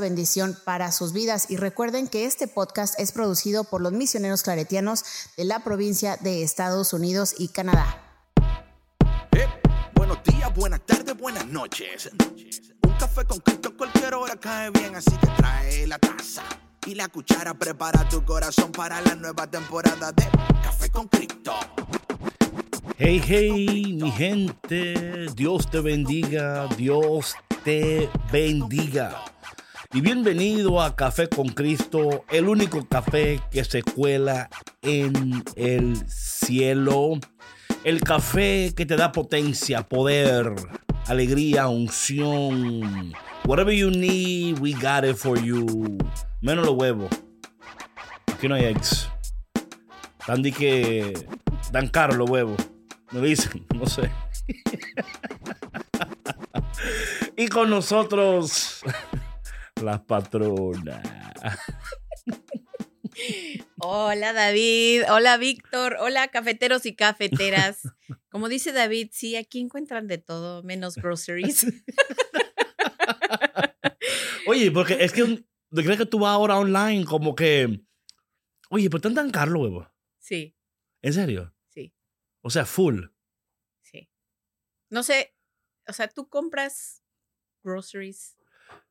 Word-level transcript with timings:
bendición 0.00 0.56
para 0.64 0.92
sus 0.92 1.12
vidas. 1.12 1.50
Y 1.50 1.56
recuerden 1.56 2.08
que 2.08 2.24
este 2.24 2.48
podcast 2.48 2.98
es 2.98 3.12
producido 3.12 3.64
por 3.64 3.80
los 3.80 3.92
misioneros 3.92 4.42
claretianos 4.42 5.04
de 5.36 5.44
la 5.44 5.64
provincia 5.64 6.16
de 6.20 6.42
Estados 6.42 6.92
Unidos 6.92 7.34
y 7.38 7.48
Canadá. 7.48 8.00
Eh, 9.32 9.48
buenos 9.94 10.22
días, 10.24 10.54
buenas 10.54 10.80
tardes, 10.86 11.16
buenas 11.16 11.46
noches. 11.46 12.10
Un 12.82 12.92
café 12.98 13.24
con 13.24 13.38
Cristo 13.40 13.76
cualquier 13.76 14.14
hora 14.14 14.36
cae 14.36 14.70
bien, 14.70 14.94
así 14.94 15.10
que 15.10 15.26
trae 15.36 15.86
la 15.86 15.98
taza 15.98 16.42
y 16.86 16.94
la 16.94 17.08
cuchara. 17.08 17.54
Prepara 17.54 18.08
tu 18.08 18.24
corazón 18.24 18.72
para 18.72 19.00
la 19.00 19.14
nueva 19.14 19.46
temporada 19.46 20.12
de 20.12 20.24
Café 20.62 20.90
con 20.90 21.08
Cristo. 21.08 21.54
Hey, 22.96 23.20
hey, 23.26 23.98
mi 24.00 24.10
gente, 24.12 25.26
Dios 25.34 25.68
te 25.70 25.80
bendiga, 25.80 26.68
Dios 26.76 27.34
te 27.64 28.08
bendiga. 28.30 29.24
Y 29.94 30.00
bienvenido 30.00 30.82
a 30.82 30.96
Café 30.96 31.28
con 31.28 31.50
Cristo, 31.50 32.24
el 32.28 32.48
único 32.48 32.84
café 32.84 33.40
que 33.52 33.62
se 33.62 33.84
cuela 33.84 34.50
en 34.82 35.44
el 35.54 35.96
cielo. 36.08 37.12
El 37.84 38.00
café 38.00 38.74
que 38.76 38.86
te 38.86 38.96
da 38.96 39.12
potencia, 39.12 39.86
poder, 39.86 40.52
alegría, 41.06 41.68
unción. 41.68 43.12
Whatever 43.44 43.72
you 43.72 43.92
need, 43.92 44.58
we 44.58 44.72
got 44.72 45.04
it 45.04 45.14
for 45.14 45.40
you. 45.40 45.96
Menos 46.40 46.66
los 46.66 46.74
huevos. 46.74 47.10
Aquí 48.26 48.48
no 48.48 48.56
hay 48.56 48.64
eggs. 48.64 49.08
Dan 50.26 50.42
que 50.42 51.24
dan 51.70 51.86
caro 51.86 52.16
los 52.16 52.28
huevos. 52.28 52.56
Me 53.12 53.20
dicen, 53.20 53.64
no 53.76 53.86
sé. 53.86 54.10
y 57.36 57.46
con 57.46 57.70
nosotros 57.70 58.82
las 59.84 60.00
patronas. 60.00 61.02
Hola 63.78 64.32
David, 64.32 65.02
hola 65.10 65.36
Víctor, 65.36 65.98
hola 66.00 66.28
cafeteros 66.28 66.84
y 66.86 66.96
cafeteras. 66.96 67.82
Como 68.30 68.48
dice 68.48 68.72
David, 68.72 69.10
sí, 69.12 69.36
aquí 69.36 69.60
encuentran 69.60 70.08
de 70.08 70.18
todo, 70.18 70.62
menos 70.62 70.96
groceries. 70.96 71.66
Oye, 74.46 74.70
porque 74.72 75.04
es 75.04 75.12
que 75.12 75.44
creo 75.70 75.96
que 75.96 76.06
tú 76.06 76.18
vas 76.18 76.32
ahora 76.32 76.58
online 76.58 77.04
como 77.04 77.34
que, 77.36 77.82
oye, 78.70 78.90
¿por 78.90 79.00
qué 79.00 79.10
tan 79.10 79.30
caro, 79.30 79.60
huevo? 79.60 79.88
Sí. 80.18 80.56
¿En 81.02 81.12
serio? 81.12 81.54
Sí. 81.68 81.94
O 82.40 82.50
sea, 82.50 82.64
full. 82.64 83.04
Sí. 83.82 84.10
No 84.90 85.02
sé, 85.04 85.36
o 85.86 85.92
sea, 85.92 86.08
tú 86.08 86.28
compras 86.28 87.04
groceries 87.62 88.36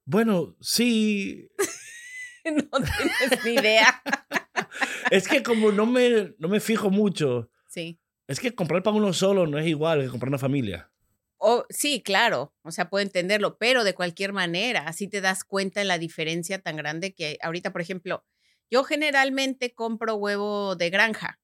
bueno, 0.05 0.55
sí. 0.59 1.49
no 2.45 2.79
tienes 2.79 3.45
ni 3.45 3.53
idea. 3.53 4.01
es 5.11 5.27
que 5.27 5.43
como 5.43 5.71
no 5.71 5.85
me, 5.85 6.35
no 6.37 6.47
me 6.47 6.59
fijo 6.59 6.89
mucho. 6.89 7.49
Sí. 7.67 7.99
Es 8.27 8.39
que 8.39 8.55
comprar 8.55 8.83
para 8.83 8.95
uno 8.95 9.13
solo 9.13 9.47
no 9.47 9.59
es 9.59 9.67
igual 9.67 10.01
que 10.01 10.09
comprar 10.09 10.29
una 10.29 10.37
familia. 10.37 10.89
Oh, 11.37 11.65
sí, 11.69 12.01
claro, 12.01 12.55
o 12.61 12.71
sea, 12.71 12.89
puedo 12.89 13.03
entenderlo, 13.03 13.57
pero 13.57 13.83
de 13.83 13.93
cualquier 13.93 14.31
manera, 14.31 14.87
así 14.87 15.09
te 15.09 15.19
das 15.19 15.43
cuenta 15.43 15.81
de 15.81 15.85
la 15.85 15.97
diferencia 15.97 16.61
tan 16.61 16.77
grande 16.77 17.13
que 17.13 17.37
ahorita, 17.41 17.73
por 17.73 17.81
ejemplo, 17.81 18.25
yo 18.71 18.85
generalmente 18.85 19.73
compro 19.73 20.15
huevo 20.15 20.77
de 20.77 20.89
granja, 20.89 21.41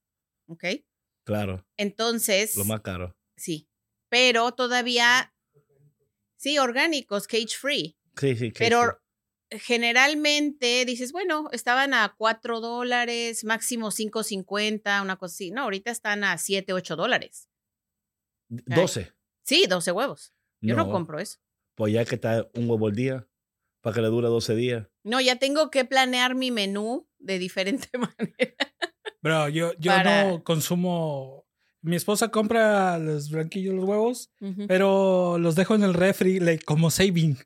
¿ok? 0.47 0.63
Claro. 1.25 1.67
Entonces. 1.75 2.55
Lo 2.55 2.63
más 2.63 2.79
caro. 2.79 3.17
Sí, 3.35 3.69
pero 4.07 4.53
todavía, 4.53 5.35
sí, 6.37 6.57
orgánicos, 6.59 7.27
cage 7.27 7.57
free. 7.59 7.98
Sí, 8.19 8.35
sí. 8.35 8.51
Pero 8.57 9.01
generalmente 9.49 10.85
dices, 10.85 11.11
bueno, 11.11 11.49
estaban 11.51 11.93
a 11.93 12.13
4 12.17 12.59
dólares, 12.59 13.43
máximo 13.43 13.91
5.50, 13.91 15.01
una 15.01 15.17
cosa 15.17 15.33
así. 15.33 15.51
No, 15.51 15.63
ahorita 15.63 15.91
están 15.91 16.23
a 16.23 16.37
7, 16.37 16.73
8 16.73 16.95
dólares. 16.95 17.49
12. 18.49 19.13
Sí, 19.43 19.65
12 19.67 19.91
huevos. 19.91 20.33
Yo 20.61 20.75
no, 20.75 20.91
compro 20.91 21.19
eso. 21.19 21.39
Pues 21.75 21.93
ya 21.93 22.03
que 22.05 22.15
está 22.15 22.49
un 22.53 22.69
huevo 22.69 22.87
al 22.87 22.95
día, 22.95 23.27
para 23.81 23.95
que 23.95 24.01
le 24.01 24.07
dure 24.07 24.27
12 24.27 24.55
días. 24.55 24.87
No, 25.03 25.21
ya 25.21 25.37
tengo 25.37 25.71
que 25.71 25.85
planear 25.85 26.35
mi 26.35 26.51
menú 26.51 27.07
de 27.17 27.39
diferente 27.39 27.89
manera. 27.97 28.55
Bro, 29.21 29.49
yo, 29.49 29.73
yo 29.79 30.03
no 30.03 30.43
consumo 30.43 31.48
mi 31.81 31.95
esposa 31.95 32.29
compra 32.29 32.97
los 32.97 33.29
blanquillos, 33.29 33.73
los 33.73 33.85
huevos, 33.85 34.31
pero 34.67 35.37
los 35.37 35.55
dejo 35.55 35.75
en 35.75 35.83
el 35.83 35.93
refri 35.93 36.59
como 36.59 36.91
saving. 36.91 37.37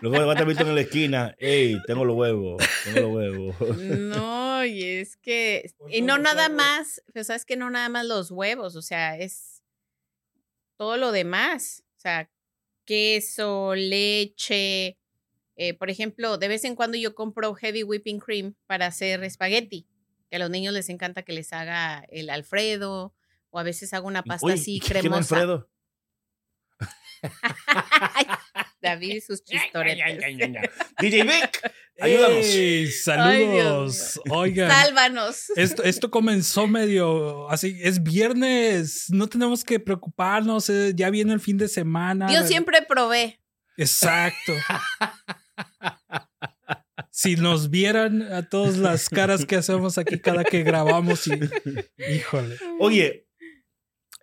Luego 0.00 0.26
va 0.26 0.34
a 0.34 0.42
en 0.42 0.74
la 0.74 0.80
esquina, 0.82 1.34
hey, 1.38 1.78
tengo 1.86 2.04
los 2.04 2.14
huevos, 2.16 2.62
tengo 2.84 3.00
los 3.00 3.16
huevos. 3.16 3.78
No, 3.78 4.64
y 4.64 4.82
es 4.82 5.16
que, 5.16 5.72
y 5.88 6.02
no 6.02 6.18
nada 6.18 6.50
más, 6.50 7.02
pues 7.12 7.28
sabes 7.28 7.46
que 7.46 7.56
no 7.56 7.70
nada 7.70 7.88
más 7.88 8.04
los 8.04 8.30
huevos, 8.30 8.76
o 8.76 8.82
sea, 8.82 9.16
es 9.16 9.62
todo 10.76 10.98
lo 10.98 11.10
demás, 11.10 11.84
o 11.96 12.00
sea, 12.00 12.30
queso, 12.84 13.74
leche, 13.74 14.98
eh, 15.56 15.72
por 15.72 15.88
ejemplo, 15.88 16.36
de 16.36 16.48
vez 16.48 16.64
en 16.64 16.76
cuando 16.76 16.98
yo 16.98 17.14
compro 17.14 17.54
heavy 17.54 17.82
whipping 17.82 18.18
cream 18.18 18.54
para 18.66 18.86
hacer 18.86 19.24
espagueti 19.24 19.86
a 20.36 20.38
los 20.38 20.50
niños 20.50 20.74
les 20.74 20.88
encanta 20.88 21.22
que 21.22 21.32
les 21.32 21.52
haga 21.52 22.04
el 22.10 22.30
Alfredo 22.30 23.14
o 23.50 23.58
a 23.58 23.62
veces 23.62 23.92
hago 23.94 24.06
una 24.06 24.22
pasta 24.22 24.52
así 24.52 24.80
cremosa. 24.80 25.36
Alfredo? 25.36 25.70
David 28.82 29.14
y 29.16 29.20
sus 29.20 29.42
chistoretes. 29.44 30.18
DJ 31.00 31.22
Vic, 31.22 31.72
ayúdanos. 32.00 32.46
saludos. 33.02 34.20
Oigan. 34.28 34.70
Sálvanos. 34.70 35.50
Esto, 35.56 35.82
esto 35.82 36.10
comenzó 36.10 36.66
medio 36.66 37.48
así. 37.50 37.78
Es 37.80 38.02
viernes. 38.02 39.06
No 39.10 39.28
tenemos 39.28 39.64
que 39.64 39.80
preocuparnos. 39.80 40.68
Eh, 40.68 40.92
ya 40.94 41.10
viene 41.10 41.32
el 41.32 41.40
fin 41.40 41.56
de 41.56 41.68
semana. 41.68 42.32
Yo 42.32 42.46
siempre 42.46 42.82
probé. 42.82 43.40
Exacto 43.76 44.52
si 47.14 47.36
nos 47.36 47.70
vieran 47.70 48.22
a 48.22 48.48
todas 48.48 48.76
las 48.76 49.08
caras 49.08 49.46
que 49.46 49.54
hacemos 49.54 49.98
aquí 49.98 50.18
cada 50.18 50.42
que 50.42 50.64
grabamos 50.64 51.28
y 51.28 51.38
híjole. 52.12 52.56
Oye, 52.80 53.28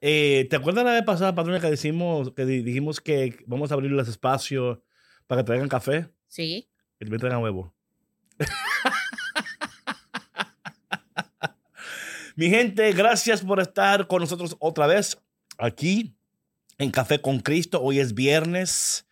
eh, 0.02 0.46
¿te 0.50 0.58
acuerdas 0.58 0.84
la 0.84 0.92
vez 0.92 1.04
pasada, 1.04 1.34
patrona, 1.34 1.62
que 1.62 1.70
decimos 1.70 2.34
que 2.36 2.44
dijimos 2.44 3.00
que 3.00 3.46
vamos 3.48 3.72
a 3.72 3.76
abrirles 3.76 4.10
espacio 4.10 4.84
para 5.26 5.42
que 5.42 5.46
traigan 5.46 5.70
café? 5.70 6.10
Sí. 6.28 6.70
Y 7.00 7.06
también 7.06 7.22
traigan 7.22 7.42
huevo. 7.42 7.74
Mi 12.36 12.50
gente, 12.50 12.92
gracias 12.92 13.40
por 13.40 13.62
estar 13.62 14.08
con 14.08 14.20
nosotros 14.20 14.58
otra 14.60 14.86
vez 14.86 15.18
aquí 15.58 16.18
en 16.78 16.92
Café 16.92 17.22
con 17.22 17.40
Cristo. 17.40 17.82
Hoy 17.82 18.00
es 18.00 18.14
viernes. 18.14 19.08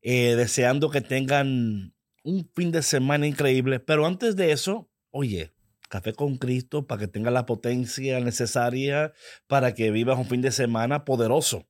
Eh, 0.00 0.36
deseando 0.36 0.90
que 0.90 1.00
tengan 1.00 1.93
un 2.24 2.50
fin 2.54 2.72
de 2.72 2.82
semana 2.82 3.26
increíble. 3.26 3.78
Pero 3.78 4.06
antes 4.06 4.34
de 4.34 4.50
eso, 4.50 4.90
oye, 5.10 5.52
café 5.88 6.12
con 6.12 6.36
Cristo 6.36 6.86
para 6.86 6.98
que 6.98 7.08
tenga 7.08 7.30
la 7.30 7.46
potencia 7.46 8.18
necesaria 8.18 9.12
para 9.46 9.74
que 9.74 9.92
vivas 9.92 10.18
un 10.18 10.26
fin 10.26 10.42
de 10.42 10.50
semana 10.50 11.04
poderoso. 11.04 11.68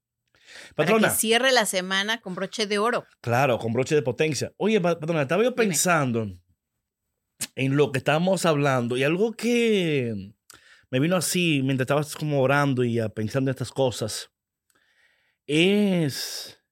Patrona, 0.75 1.03
para 1.03 1.13
que 1.13 1.19
cierre 1.21 1.53
la 1.53 1.67
semana 1.67 2.23
con 2.23 2.35
broche 2.35 2.67
de 2.67 2.79
oro. 2.79 3.05
Claro, 3.21 3.59
con 3.59 3.73
broche 3.73 3.95
de 3.95 4.03
potencia. 4.03 4.53
Oye, 4.57 4.81
patrona, 4.81 5.23
estaba 5.23 5.43
yo 5.43 5.55
pensando 5.55 6.27
en 7.55 7.77
lo 7.77 7.93
que 7.93 7.99
estábamos 7.99 8.47
hablando 8.47 8.97
y 8.97 9.03
algo 9.03 9.33
que 9.33 10.33
me 10.91 11.01
vino 11.01 11.17
así 11.17 11.61
mientras 11.63 11.85
estabas 11.85 12.15
como 12.15 12.41
orando 12.41 12.85
y 12.85 12.99
pensando 13.15 13.51
en 13.51 13.55
estas 13.55 13.73
cosas 13.73 14.31
es 15.47 16.63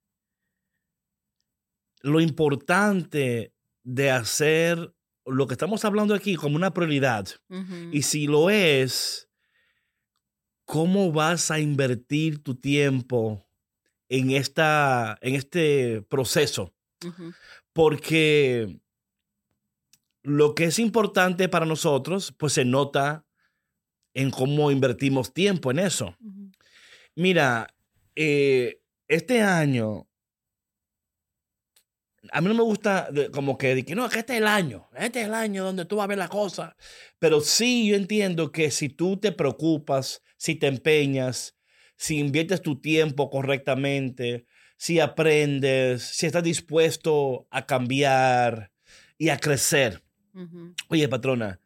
lo 2.01 2.21
importante 2.21 3.52
de 3.85 4.11
hacer 4.11 4.95
lo 5.25 5.47
que 5.47 5.55
estamos 5.55 5.85
hablando 5.85 6.15
aquí 6.15 6.35
como 6.35 6.57
una 6.57 6.75
prioridad. 6.75 7.29
Y 7.93 8.03
si 8.03 8.27
lo 8.27 8.51
es, 8.51 9.29
¿cómo 10.65 11.13
vas 11.13 11.51
a 11.51 11.61
invertir 11.61 12.43
tu 12.43 12.55
tiempo 12.55 13.47
en, 14.09 14.31
esta, 14.31 15.17
en 15.23 15.35
este 15.35 16.03
proceso 16.03 16.75
Porque 17.73 18.79
lo 20.23 20.55
que 20.55 20.65
es 20.65 20.79
importante 20.79 21.49
para 21.49 21.67
nosotros, 21.67 22.33
pues 22.37 22.53
se 22.53 22.65
nota 22.65 23.25
en 24.15 24.31
cómo 24.31 24.71
invertimos 24.71 25.33
tiempo 25.33 25.71
en 25.71 25.79
eso. 25.79 26.17
Mira, 27.15 27.75
eh, 28.15 28.81
este 29.09 29.43
año, 29.43 30.07
a 32.33 32.41
mí 32.41 32.49
no 32.49 32.55
me 32.55 32.63
gusta 32.63 33.11
como 33.33 33.59
que, 33.59 33.85
que 33.85 33.95
no, 33.95 34.09
que 34.09 34.21
este 34.21 34.33
es 34.33 34.39
el 34.39 34.47
año, 34.47 34.89
este 34.97 35.21
es 35.21 35.27
el 35.27 35.35
año 35.35 35.65
donde 35.65 35.85
tú 35.85 35.97
vas 35.97 36.05
a 36.05 36.09
ver 36.09 36.19
la 36.19 36.29
cosa. 36.29 36.77
Pero 37.19 37.41
sí, 37.43 37.87
yo 37.89 37.95
entiendo 37.95 38.51
que 38.51 38.71
si 38.71 38.89
tú 38.89 39.19
te 39.19 39.33
preocupas, 39.33 40.23
si 40.39 40.55
te 40.55 40.67
empeñas, 40.67 41.57
si 41.97 42.19
inviertes 42.19 42.63
tu 42.63 42.81
tiempo 42.81 43.29
correctamente, 43.29 44.47
si 44.77 44.99
aprendes, 44.99 46.03
si 46.03 46.27
estás 46.27 46.43
dispuesto 46.43 47.47
a 47.51 47.67
cambiar 47.67 48.73
y 49.19 49.29
a 49.29 49.37
crecer. 49.37 50.03
Oye, 50.89 51.09
patrona, 51.09 51.61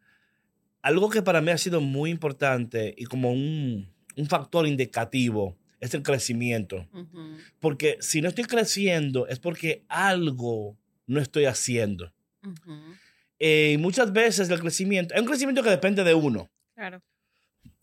algo 0.81 1.09
que 1.09 1.21
para 1.21 1.41
mí 1.41 1.49
ha 1.49 1.57
sido 1.57 1.79
muy 1.81 2.11
importante 2.11 2.93
y 2.97 3.05
como 3.05 3.31
un, 3.31 3.91
factor 4.27 4.67
indicativo 4.67 5.57
es 5.79 5.93
el 5.93 6.03
crecimiento. 6.03 6.87
Porque 7.59 7.97
si 7.99 8.21
no 8.21 8.29
estoy 8.29 8.45
creciendo 8.45 9.27
es 9.27 9.39
porque 9.39 9.85
algo 9.87 10.77
no 11.05 11.19
estoy 11.19 11.45
haciendo. 11.45 12.13
Eh, 13.39 13.71
y 13.73 13.77
muchas 13.77 14.11
veces 14.11 14.49
el 14.49 14.59
crecimiento, 14.59 15.13
es 15.13 15.21
un 15.21 15.27
crecimiento 15.27 15.63
que 15.63 15.69
depende 15.69 16.03
de 16.03 16.13
uno. 16.13 16.49
Claro. 16.75 17.01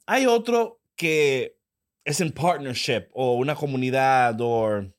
Hay 0.07 0.27
otro 0.27 0.81
que 0.97 1.57
es 2.05 2.21
en 2.21 2.33
partnership 2.33 3.07
o 3.13 3.35
una 3.37 3.55
comunidad 3.55 4.41
o 4.41 4.95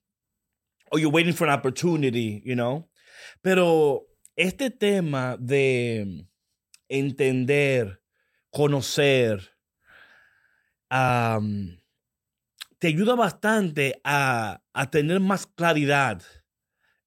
or 0.91 0.99
you're 0.99 1.13
waiting 1.13 1.33
for 1.33 1.47
an 1.47 1.53
opportunity, 1.53 2.41
you 2.45 2.55
know. 2.55 2.89
Pero 3.41 4.07
este 4.35 4.71
tema 4.71 5.37
de 5.39 6.27
entender, 6.89 8.01
conocer, 8.49 9.55
te 12.85 12.89
ayuda 12.89 13.15
bastante 13.15 13.99
a, 14.03 14.61
tener 14.91 15.19
más 15.19 15.47
claridad 15.47 16.21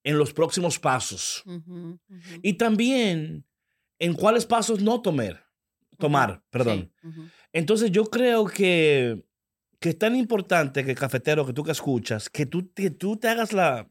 en 0.03 0.19
los 0.19 0.33
próximos 0.33 0.77
pasos. 0.81 1.45
Y 2.43 2.55
también 2.55 3.47
en 4.01 4.15
cuáles 4.15 4.45
pasos 4.45 4.83
no 4.83 5.01
tomar. 5.01 5.47
Tomar, 5.97 6.43
perdón. 6.51 6.93
Entonces 7.53 7.93
yo 7.93 8.07
creo 8.07 8.47
que 8.47 9.25
que 9.79 9.91
es 9.91 9.99
tan 10.01 10.17
importante 10.17 10.85
que 10.85 10.97
cafetero, 10.97 11.47
que 11.47 11.53
tú 11.53 11.63
que 11.63 11.71
escuchas, 11.71 12.29
que 12.29 12.45
tú, 12.45 12.73
que 12.75 12.91
tú 12.91 13.17
te 13.17 13.29
hagas 13.29 13.53
la, 13.53 13.89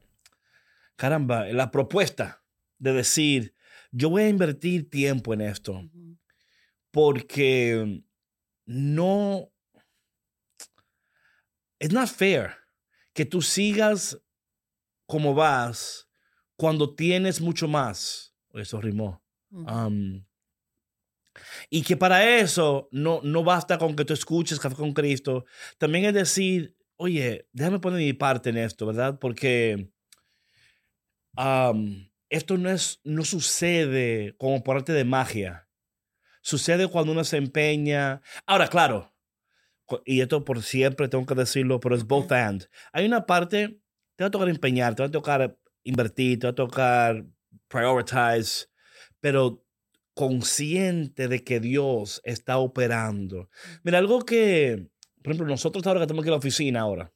caramba, 0.96 1.46
la 1.46 1.70
propuesta 1.70 2.42
de 2.78 2.92
decir, 2.92 3.54
yo 3.92 4.10
voy 4.10 4.24
a 4.24 4.28
invertir 4.28 4.90
tiempo 4.90 5.32
en 5.32 5.40
esto, 5.40 5.88
porque 6.90 8.02
no, 8.66 9.50
es 11.78 11.92
not 11.92 12.08
fair 12.08 12.56
que 13.12 13.24
tú 13.24 13.42
sigas 13.42 14.20
como 15.06 15.34
vas 15.34 16.08
cuando 16.56 16.94
tienes 16.94 17.40
mucho 17.40 17.68
más. 17.68 18.34
Eso 18.52 18.80
rimó. 18.80 19.22
Y 21.70 21.82
que 21.82 21.96
para 21.96 22.38
eso 22.38 22.88
no, 22.90 23.20
no 23.22 23.44
basta 23.44 23.78
con 23.78 23.94
que 23.94 24.04
tú 24.04 24.12
escuches 24.12 24.60
Café 24.60 24.76
con 24.76 24.92
Cristo. 24.92 25.44
También 25.78 26.04
es 26.04 26.14
decir, 26.14 26.76
oye, 26.96 27.48
déjame 27.52 27.78
poner 27.78 28.00
mi 28.00 28.12
parte 28.12 28.50
en 28.50 28.58
esto, 28.58 28.86
¿verdad? 28.86 29.18
Porque 29.18 29.90
esto 32.28 32.58
no, 32.58 32.70
es, 32.70 33.00
no 33.04 33.24
sucede 33.24 34.34
como 34.36 34.62
por 34.62 34.76
arte 34.76 34.92
de 34.92 35.04
magia. 35.04 35.68
Sucede 36.42 36.88
cuando 36.88 37.12
uno 37.12 37.24
se 37.24 37.36
empeña. 37.36 38.20
Ahora, 38.46 38.68
claro, 38.68 39.14
y 40.04 40.20
esto 40.20 40.44
por 40.44 40.62
siempre 40.62 41.08
tengo 41.08 41.26
que 41.26 41.34
decirlo, 41.34 41.80
pero 41.80 41.94
es 41.94 42.04
both 42.04 42.32
and. 42.32 42.68
Hay 42.92 43.06
una 43.06 43.26
parte, 43.26 43.80
te 44.16 44.24
va 44.24 44.28
a 44.28 44.30
tocar 44.30 44.48
empeñar, 44.48 44.94
te 44.94 45.02
va 45.02 45.08
a 45.08 45.12
tocar 45.12 45.58
invertir, 45.84 46.38
te 46.38 46.46
va 46.46 46.50
a 46.50 46.54
tocar 46.54 47.24
prioritize, 47.68 48.66
pero 49.20 49.64
consciente 50.14 51.28
de 51.28 51.44
que 51.44 51.60
Dios 51.60 52.20
está 52.24 52.58
operando. 52.58 53.48
Mira, 53.84 53.98
algo 53.98 54.24
que, 54.24 54.88
por 55.22 55.32
ejemplo, 55.32 55.46
nosotros 55.46 55.86
ahora 55.86 56.00
que 56.00 56.04
estamos 56.04 56.22
aquí 56.22 56.28
en 56.28 56.32
la 56.32 56.38
oficina 56.38 56.80
ahora, 56.80 57.12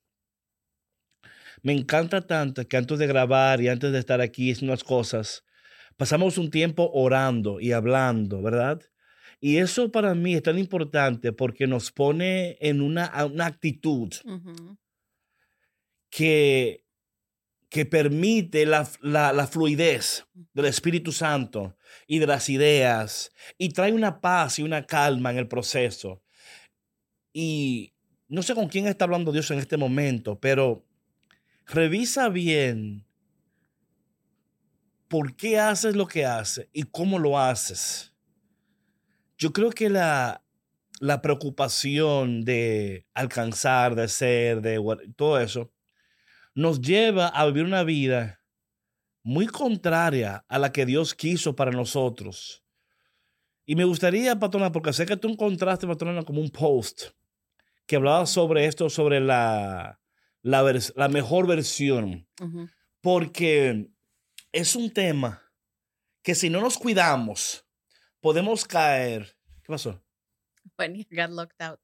me 1.62 1.72
encanta 1.72 2.26
tanto 2.26 2.66
que 2.66 2.76
antes 2.76 2.98
de 2.98 3.06
grabar 3.06 3.60
y 3.60 3.68
antes 3.68 3.92
de 3.92 3.98
estar 3.98 4.20
aquí 4.20 4.52
haciendo 4.52 4.72
las 4.72 4.84
cosas, 4.84 5.44
pasamos 5.96 6.38
un 6.38 6.50
tiempo 6.50 6.90
orando 6.92 7.60
y 7.60 7.72
hablando, 7.72 8.42
¿verdad? 8.42 8.80
Y 9.42 9.58
eso 9.58 9.90
para 9.90 10.14
mí 10.14 10.34
es 10.34 10.42
tan 10.42 10.58
importante 10.58 11.32
porque 11.32 11.66
nos 11.66 11.90
pone 11.90 12.56
en 12.60 12.80
una, 12.80 13.26
una 13.26 13.46
actitud 13.46 14.14
que 16.08 16.82
que 17.72 17.86
permite 17.86 18.66
la, 18.66 18.84
fluidez 19.50 20.26
del 20.52 20.66
Espíritu 20.66 21.10
Santo 21.10 21.74
y 22.06 22.18
de 22.18 22.26
las 22.26 22.50
ideas 22.50 23.32
y 23.56 23.70
trae 23.70 23.94
una 23.94 24.20
paz 24.20 24.58
y 24.58 24.62
una 24.62 24.84
calma 24.84 25.30
en 25.30 25.38
el 25.38 25.48
proceso. 25.48 26.22
Y 27.32 27.94
no 28.28 28.42
sé 28.42 28.54
con 28.54 28.68
quién 28.68 28.88
está 28.88 29.06
hablando 29.06 29.32
Dios 29.32 29.50
en 29.52 29.58
este 29.58 29.78
momento, 29.78 30.38
pero 30.38 30.84
revisa 31.64 32.28
bien 32.28 33.06
por 35.08 35.34
qué 35.34 35.58
haces 35.58 35.96
lo 35.96 36.06
que 36.06 36.26
haces 36.26 36.68
y 36.74 36.82
cómo 36.82 37.18
lo 37.18 37.38
haces. 37.38 38.11
Yo 39.38 39.52
creo 39.52 39.70
que 39.70 39.90
la, 39.90 40.42
la 41.00 41.20
preocupación 41.22 42.44
de 42.44 43.06
alcanzar, 43.14 43.94
de 43.94 44.08
ser, 44.08 44.60
de 44.60 44.80
todo 45.16 45.40
eso, 45.40 45.72
nos 46.54 46.80
lleva 46.80 47.28
a 47.28 47.46
vivir 47.46 47.64
una 47.64 47.82
vida 47.82 48.40
muy 49.22 49.46
contraria 49.46 50.44
a 50.48 50.58
la 50.58 50.72
que 50.72 50.86
Dios 50.86 51.14
quiso 51.14 51.56
para 51.56 51.70
nosotros. 51.70 52.62
Y 53.64 53.76
me 53.76 53.84
gustaría, 53.84 54.38
patrona, 54.38 54.72
porque 54.72 54.92
sé 54.92 55.06
que 55.06 55.16
tú 55.16 55.28
encontraste, 55.28 55.86
patrona, 55.86 56.22
como 56.22 56.40
un 56.40 56.50
post 56.50 57.10
que 57.86 57.96
hablaba 57.96 58.26
sobre 58.26 58.66
esto, 58.66 58.90
sobre 58.90 59.20
la, 59.20 60.00
la, 60.42 61.08
mejor 61.08 61.46
versión. 61.46 62.26
Porque 63.00 63.88
es 64.52 64.76
un 64.76 64.92
tema 64.92 65.42
que 66.22 66.34
si 66.34 66.50
no 66.50 66.60
nos 66.60 66.78
cuidamos, 66.78 67.64
podemos 68.22 68.64
caer. 68.64 69.36
¿Qué 69.62 69.70
pasó? 69.70 70.00
When 70.78 70.94
you 70.94 71.04
got 71.10 71.30
locked 71.30 71.60
out. 71.60 71.80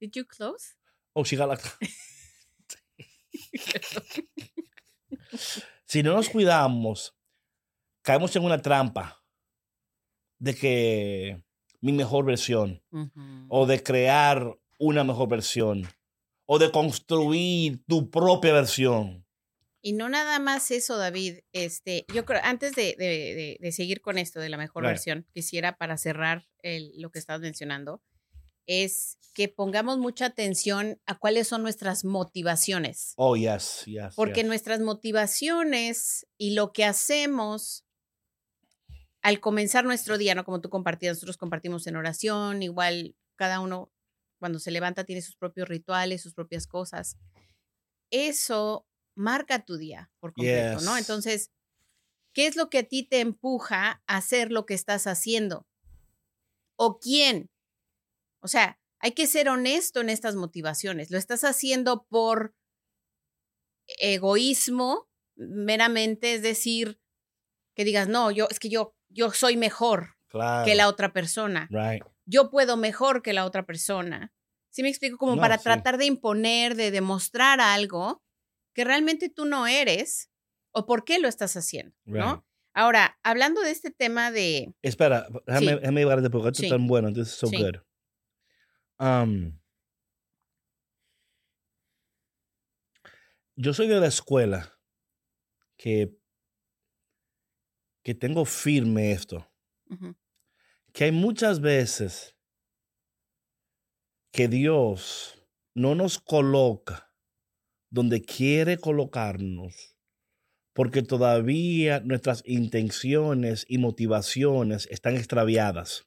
Did 0.00 0.16
you 0.16 0.24
close? 0.24 0.74
Oh, 1.14 1.22
she 1.24 1.36
got 1.36 1.48
locked 1.48 1.66
out. 1.66 1.78
si 5.84 6.02
no 6.02 6.14
nos 6.14 6.28
cuidamos, 6.28 7.14
caemos 8.02 8.34
en 8.34 8.44
una 8.44 8.60
trampa 8.60 9.22
de 10.38 10.54
que 10.54 11.44
mi 11.80 11.92
mejor 11.92 12.24
versión, 12.24 12.82
o 13.48 13.66
de 13.66 13.82
crear 13.82 14.58
una 14.78 15.04
mejor 15.04 15.28
versión, 15.28 15.86
o 16.46 16.58
de 16.58 16.70
construir 16.70 17.84
tu 17.86 18.10
propia 18.10 18.52
versión. 18.52 19.23
Y 19.86 19.92
no 19.92 20.08
nada 20.08 20.38
más 20.38 20.70
eso, 20.70 20.96
David. 20.96 21.40
Este, 21.52 22.06
yo 22.10 22.24
creo, 22.24 22.40
antes 22.42 22.74
de, 22.74 23.58
seguir 23.70 24.00
con 24.00 24.16
esto 24.16 24.40
de 24.40 24.48
la 24.48 24.56
mejor 24.56 24.84
versión, 24.84 25.26
quisiera 25.34 25.76
para 25.76 25.98
cerrar 25.98 26.48
lo 26.62 27.10
que 27.10 27.18
estás 27.18 27.40
mencionando, 27.40 28.02
es 28.66 29.18
que 29.34 29.48
pongamos 29.50 29.98
mucha 29.98 30.24
atención 30.24 30.98
a 31.04 31.18
cuáles 31.18 31.48
son 31.48 31.62
nuestras 31.62 32.02
motivaciones. 32.02 33.12
Oh, 33.16 33.36
yes, 33.36 33.82
yes. 33.84 34.14
Porque 34.16 34.42
nuestras 34.42 34.80
motivaciones 34.80 36.26
y 36.38 36.54
lo 36.54 36.72
que 36.72 36.86
hacemos 36.86 37.84
al 39.20 39.38
comenzar 39.40 39.84
nuestro 39.84 40.16
día, 40.16 40.34
¿no? 40.34 40.46
Como 40.46 40.62
tú 40.62 40.70
compartías, 40.70 41.16
nosotros 41.16 41.36
compartimos 41.36 41.86
en 41.86 41.96
oración, 41.96 42.62
igual 42.62 43.16
cada 43.36 43.60
uno 43.60 43.92
cuando 44.38 44.58
se 44.58 44.70
levanta 44.70 45.04
tiene 45.04 45.20
sus 45.20 45.36
propios 45.36 45.68
rituales, 45.68 46.22
sus 46.22 46.32
propias 46.32 46.66
cosas. 46.66 47.18
Eso 48.10 48.86
marca 49.14 49.64
tu 49.64 49.76
día 49.76 50.10
por 50.20 50.32
completo, 50.32 50.80
¿no? 50.82 50.96
Entonces, 50.96 51.50
¿qué 52.32 52.46
es 52.46 52.56
lo 52.56 52.68
que 52.70 52.78
a 52.78 52.82
ti 52.82 53.02
te 53.04 53.20
empuja 53.20 54.02
a 54.06 54.16
hacer 54.16 54.50
lo 54.50 54.66
que 54.66 54.74
estás 54.74 55.06
haciendo? 55.06 55.66
¿O 56.76 56.98
quién? 56.98 57.50
O 58.40 58.48
sea, 58.48 58.80
hay 58.98 59.12
que 59.12 59.26
ser 59.26 59.48
honesto 59.48 60.00
en 60.00 60.10
estas 60.10 60.34
motivaciones. 60.34 61.10
¿Lo 61.10 61.18
estás 61.18 61.44
haciendo 61.44 62.06
por 62.06 62.54
egoísmo 63.86 65.08
meramente? 65.36 66.34
Es 66.34 66.42
decir, 66.42 66.98
que 67.74 67.84
digas, 67.84 68.08
no, 68.08 68.30
yo 68.30 68.48
es 68.50 68.58
que 68.58 68.70
yo, 68.70 68.96
yo 69.08 69.30
soy 69.32 69.56
mejor 69.56 70.16
que 70.64 70.74
la 70.74 70.88
otra 70.88 71.12
persona. 71.12 71.68
Yo 72.26 72.50
puedo 72.50 72.76
mejor 72.76 73.22
que 73.22 73.32
la 73.32 73.44
otra 73.44 73.66
persona. 73.66 74.32
¿Sí 74.70 74.82
me 74.82 74.88
explico? 74.88 75.18
Como 75.18 75.36
para 75.36 75.58
tratar 75.58 75.98
de 75.98 76.06
imponer, 76.06 76.74
de 76.74 76.90
demostrar 76.90 77.60
algo 77.60 78.23
que 78.74 78.84
realmente 78.84 79.30
tú 79.30 79.44
no 79.44 79.66
eres 79.66 80.30
o 80.72 80.86
por 80.86 81.04
qué 81.04 81.18
lo 81.18 81.28
estás 81.28 81.56
haciendo, 81.56 81.96
¿no? 82.04 82.44
Ahora, 82.74 83.16
hablando 83.22 83.60
de 83.60 83.70
este 83.70 83.92
tema 83.92 84.32
de... 84.32 84.74
Espera, 84.82 85.28
déjame, 85.46 85.66
sí. 85.66 85.74
déjame 85.76 86.22
de 86.22 86.30
porque 86.30 86.48
esto 86.48 86.64
es 86.64 86.70
tan 86.70 86.88
bueno, 86.88 87.08
entonces 87.08 87.34
so 87.34 87.46
good. 87.48 87.76
Um, 88.98 89.60
yo 93.54 93.72
soy 93.72 93.86
de 93.86 94.00
la 94.00 94.08
escuela 94.08 94.76
que, 95.76 96.18
que 98.02 98.14
tengo 98.14 98.44
firme 98.44 99.12
esto. 99.12 99.48
Que 100.92 101.04
hay 101.04 101.12
muchas 101.12 101.60
veces 101.60 102.36
que 104.32 104.48
Dios 104.48 105.46
no 105.74 105.94
nos 105.94 106.18
coloca 106.18 107.03
donde 107.94 108.22
quiere 108.22 108.76
colocarnos, 108.76 109.96
porque 110.72 111.02
todavía 111.02 112.00
nuestras 112.00 112.42
intenciones 112.44 113.64
y 113.68 113.78
motivaciones 113.78 114.88
están 114.90 115.14
extraviadas. 115.14 116.04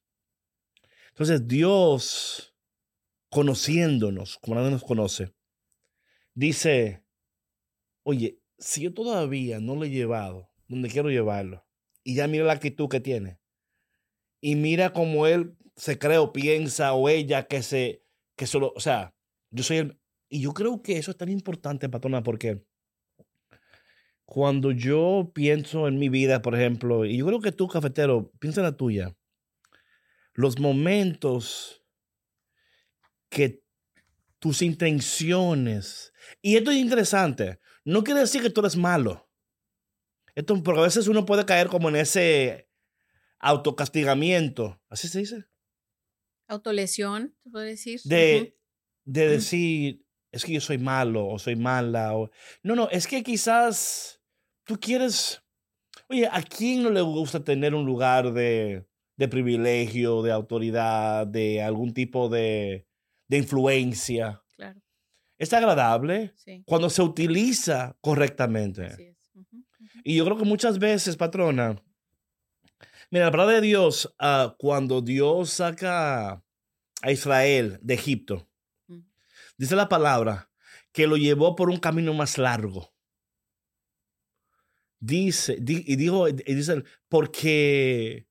Entonces 1.11 1.47
Dios, 1.47 2.53
conociéndonos, 3.29 4.37
como 4.39 4.55
nadie 4.55 4.71
nos 4.71 4.83
conoce, 4.83 5.33
dice, 6.33 7.05
oye, 8.03 8.41
si 8.57 8.81
yo 8.81 8.93
todavía 8.93 9.61
no 9.61 9.75
lo 9.75 9.85
he 9.85 9.89
llevado 9.89 10.51
donde 10.67 10.89
quiero 10.89 11.09
llevarlo, 11.09 11.65
y 12.03 12.15
ya 12.15 12.27
mira 12.27 12.43
la 12.43 12.51
actitud 12.51 12.89
que 12.89 12.99
tiene, 12.99 13.39
y 14.41 14.57
mira 14.57 14.91
cómo 14.91 15.25
él 15.25 15.55
se 15.77 15.97
cree 15.97 16.17
o 16.17 16.33
piensa, 16.33 16.91
o 16.91 17.07
ella 17.07 17.47
que 17.47 17.63
se, 17.63 18.03
que 18.35 18.45
solo, 18.45 18.73
o 18.75 18.81
sea, 18.81 19.15
yo 19.51 19.63
soy 19.63 19.77
el, 19.77 20.01
y 20.29 20.41
yo 20.41 20.53
creo 20.53 20.81
que 20.81 20.97
eso 20.97 21.11
es 21.11 21.17
tan 21.17 21.29
importante, 21.29 21.89
patrona, 21.89 22.23
porque 22.23 22.65
cuando 24.25 24.71
yo 24.71 25.31
pienso 25.33 25.87
en 25.87 25.97
mi 25.99 26.09
vida, 26.09 26.41
por 26.41 26.53
ejemplo, 26.53 27.05
y 27.05 27.17
yo 27.17 27.25
creo 27.25 27.39
que 27.39 27.53
tú, 27.53 27.67
cafetero, 27.67 28.31
piensa 28.39 28.59
en 28.59 28.65
la 28.65 28.75
tuya, 28.75 29.15
los 30.33 30.59
momentos 30.59 31.83
que 33.29 33.63
tus 34.39 34.61
intenciones, 34.61 36.13
y 36.41 36.57
esto 36.57 36.71
es 36.71 36.77
interesante, 36.77 37.59
no 37.85 38.03
quiere 38.03 38.19
decir 38.19 38.41
que 38.41 38.49
tú 38.49 38.59
eres 38.61 38.75
malo. 38.75 39.29
Esto, 40.35 40.61
porque 40.61 40.81
a 40.81 40.83
veces 40.83 41.07
uno 41.07 41.25
puede 41.25 41.45
caer 41.45 41.67
como 41.67 41.89
en 41.89 41.95
ese 41.95 42.69
autocastigamiento, 43.39 44.81
¿así 44.89 45.07
se 45.07 45.19
dice? 45.19 45.45
Autolesión, 46.47 47.35
te 47.43 47.49
puedo 47.49 47.65
decir. 47.65 48.01
De, 48.03 48.57
de 49.05 49.27
decir, 49.27 50.06
es 50.31 50.43
que 50.43 50.53
yo 50.53 50.61
soy 50.61 50.77
malo 50.77 51.27
o 51.27 51.39
soy 51.39 51.55
mala. 51.55 52.15
O... 52.15 52.29
No, 52.63 52.75
no, 52.75 52.89
es 52.89 53.07
que 53.07 53.23
quizás 53.23 54.21
tú 54.63 54.79
quieres, 54.79 55.41
oye, 56.09 56.27
¿a 56.31 56.41
quién 56.41 56.83
no 56.83 56.89
le 56.89 57.01
gusta 57.01 57.43
tener 57.43 57.73
un 57.73 57.85
lugar 57.85 58.33
de, 58.33 58.85
de 59.15 59.27
privilegio, 59.27 60.21
de 60.21 60.31
autoridad, 60.31 61.27
de 61.27 61.61
algún 61.61 61.93
tipo 61.93 62.29
de, 62.29 62.87
de 63.27 63.37
influencia? 63.37 64.43
Claro. 64.55 64.81
Es 65.37 65.53
agradable 65.53 66.33
cuando 66.65 66.89
se 66.89 67.01
utiliza 67.01 67.95
correctamente. 68.01 69.15
Y 70.03 70.15
yo 70.15 70.25
creo 70.25 70.37
que 70.37 70.45
muchas 70.45 70.79
veces, 70.79 71.15
patrona, 71.15 71.81
mira, 73.11 73.25
la 73.25 73.31
palabra 73.31 73.55
de 73.55 73.61
Dios, 73.61 74.13
uh, 74.19 74.55
cuando 74.57 75.01
Dios 75.01 75.51
saca 75.51 76.43
a 77.01 77.11
Israel 77.11 77.79
de 77.81 77.93
Egipto, 77.93 78.46
dice 79.57 79.75
la 79.75 79.89
palabra 79.89 80.49
que 80.91 81.07
lo 81.07 81.17
llevó 81.17 81.55
por 81.55 81.69
un 81.69 81.77
camino 81.77 82.13
más 82.13 82.37
largo. 82.37 82.91
Dice, 84.99 85.57
y 85.59 85.95
dijo, 85.95 86.27
y 86.27 86.33
dice, 86.33 86.83
porque 87.07 88.27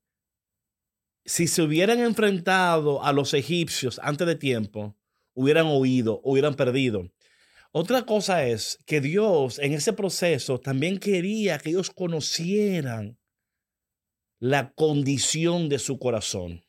si 1.24 1.46
se 1.46 1.62
hubieran 1.62 2.00
enfrentado 2.00 3.04
a 3.04 3.12
los 3.12 3.34
egipcios 3.34 4.00
antes 4.02 4.26
de 4.26 4.34
tiempo, 4.34 4.96
hubieran 5.32 5.66
oído, 5.66 6.20
hubieran 6.24 6.54
perdido. 6.54 7.12
Otra 7.70 8.04
cosa 8.04 8.44
es 8.44 8.78
que 8.84 9.00
Dios 9.00 9.60
en 9.60 9.72
ese 9.72 9.92
proceso 9.92 10.58
también 10.58 10.98
quería 10.98 11.58
que 11.58 11.70
ellos 11.70 11.90
conocieran 11.90 13.16
la 14.40 14.72
condición 14.72 15.68
de 15.68 15.78
su 15.78 15.98
corazón. 16.00 16.64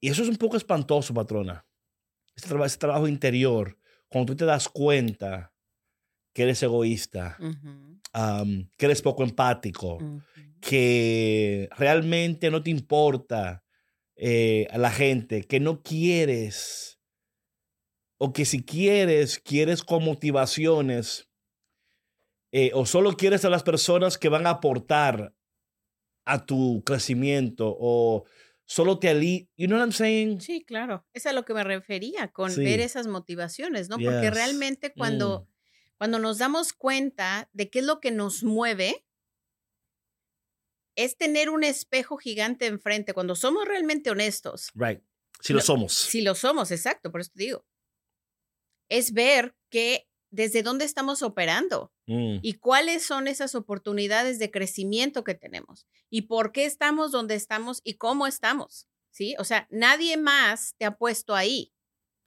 Y 0.00 0.08
eso 0.08 0.22
es 0.22 0.28
un 0.28 0.36
poco 0.36 0.56
espantoso, 0.56 1.14
patrona 1.14 1.64
ese, 2.36 2.78
trabajo 2.78 3.08
interior, 3.08 3.78
cuando 4.08 4.32
tú 4.32 4.36
te 4.38 4.44
das 4.44 4.68
cuenta 4.68 5.52
que 6.32 6.42
eres 6.42 6.62
egoísta, 6.62 7.38
que 8.76 8.86
eres 8.86 9.02
poco 9.02 9.22
empático, 9.22 9.98
que 10.60 11.68
realmente 11.76 12.50
no 12.50 12.62
te 12.62 12.70
importa 12.70 13.64
eh, 14.16 14.66
a 14.70 14.78
la 14.78 14.90
gente, 14.90 15.42
que 15.42 15.60
no 15.60 15.82
quieres, 15.82 17.00
o 18.18 18.32
que 18.32 18.44
si 18.44 18.64
quieres, 18.64 19.38
quieres 19.38 19.82
con 19.82 20.04
motivaciones, 20.04 21.28
eh, 22.52 22.70
o 22.74 22.86
solo 22.86 23.16
quieres 23.16 23.44
a 23.44 23.50
las 23.50 23.64
personas 23.64 24.16
que 24.16 24.28
van 24.28 24.46
a 24.46 24.50
aportar 24.50 25.34
a 26.24 26.46
tu 26.46 26.82
crecimiento, 26.84 27.76
o 27.78 28.24
solo 28.66 28.98
te 28.98 29.08
ali 29.08 29.48
you 29.56 29.66
know 29.66 29.78
what 29.78 29.86
I'm 29.86 29.92
saying? 29.92 30.40
Sí, 30.40 30.64
claro. 30.64 31.06
Es 31.12 31.26
a 31.26 31.32
lo 31.32 31.44
que 31.44 31.54
me 31.54 31.64
refería 31.64 32.28
con 32.28 32.54
ver 32.56 32.80
esas 32.80 33.06
motivaciones, 33.06 33.88
¿no? 33.88 33.96
Porque 33.96 34.30
realmente 34.30 34.92
cuando, 34.92 35.40
mm. 35.40 35.94
cuando 35.98 36.18
nos 36.18 36.38
damos 36.38 36.72
cuenta 36.72 37.48
de 37.52 37.70
qué 37.70 37.80
es 37.80 37.84
lo 37.84 38.00
que 38.00 38.10
nos 38.10 38.42
mueve, 38.42 39.04
es 40.96 41.16
tener 41.16 41.50
un 41.50 41.64
espejo 41.64 42.16
gigante 42.16 42.66
enfrente, 42.66 43.14
cuando 43.14 43.34
somos 43.34 43.66
realmente 43.66 44.10
honestos. 44.10 44.70
Right. 44.74 45.02
Si 45.40 45.52
lo, 45.52 45.60
somos. 45.60 45.92
Si 45.92 46.22
lo 46.22 46.34
somos, 46.34 46.70
exacto, 46.70 47.10
por 47.10 47.20
eso 47.20 47.32
te 47.34 47.42
digo. 47.42 47.66
Es 48.88 49.12
ver 49.12 49.54
que 49.70 50.08
desde 50.34 50.64
dónde 50.64 50.84
estamos 50.84 51.22
operando 51.22 51.92
mm. 52.06 52.38
y 52.42 52.54
cuáles 52.54 53.06
son 53.06 53.28
esas 53.28 53.54
oportunidades 53.54 54.40
de 54.40 54.50
crecimiento 54.50 55.22
que 55.22 55.34
tenemos 55.34 55.86
y 56.10 56.22
por 56.22 56.50
qué 56.50 56.64
estamos 56.64 57.12
donde 57.12 57.36
estamos 57.36 57.80
y 57.84 57.94
cómo 57.94 58.26
estamos, 58.26 58.88
¿sí? 59.10 59.36
O 59.38 59.44
sea, 59.44 59.68
nadie 59.70 60.16
más 60.16 60.74
te 60.76 60.86
ha 60.86 60.96
puesto 60.96 61.34
ahí. 61.34 61.72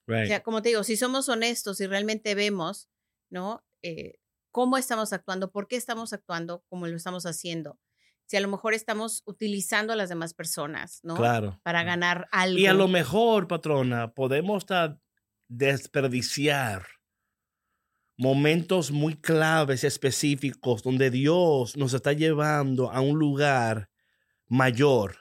O 0.10 0.26
sea, 0.26 0.42
como 0.42 0.62
te 0.62 0.70
digo, 0.70 0.86
si 0.86 0.96
somos 0.96 1.28
honestos 1.28 1.82
y 1.82 1.86
realmente 1.86 2.34
vemos, 2.34 2.88
¿no? 3.30 3.62
Eh, 3.82 4.20
cómo 4.52 4.78
estamos 4.78 5.12
actuando, 5.12 5.52
por 5.52 5.68
qué 5.68 5.76
estamos 5.76 6.14
actuando 6.14 6.64
como 6.70 6.88
lo 6.88 6.96
estamos 6.96 7.26
haciendo. 7.26 7.78
Si 8.26 8.38
a 8.38 8.40
lo 8.40 8.48
mejor 8.48 8.74
estamos 8.74 9.22
utilizando 9.26 9.92
a 9.92 9.98
las 9.98 10.08
demás 10.08 10.34
personas, 10.34 11.02
¿no? 11.04 11.16
Claro. 11.16 11.60
Para 11.62 11.84
ganar 11.84 12.30
algo. 12.32 12.58
Y 12.58 12.68
a 12.68 12.74
lo 12.74 12.88
mejor, 12.88 13.50
patrona, 13.50 14.14
podemos 14.14 14.66
desperdiciar 15.50 16.88
momentos 18.17 18.91
muy 18.91 19.15
claves, 19.15 19.83
específicos, 19.83 20.83
donde 20.83 21.12
Dios 21.12 21.77
nos 21.77 21.93
está 21.93 22.13
llevando 22.13 22.91
a 22.91 23.00
un 23.00 23.17
lugar 23.17 23.89
mayor, 24.47 25.17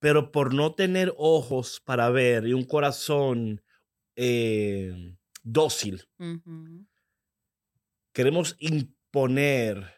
pero 0.00 0.32
por 0.32 0.52
no 0.52 0.74
tener 0.74 1.14
ojos 1.16 1.80
para 1.84 2.10
ver 2.10 2.46
y 2.46 2.52
un 2.52 2.64
corazón 2.64 3.62
eh, 4.16 5.14
dócil, 5.42 6.08
queremos 8.12 8.56
imponer 8.58 9.94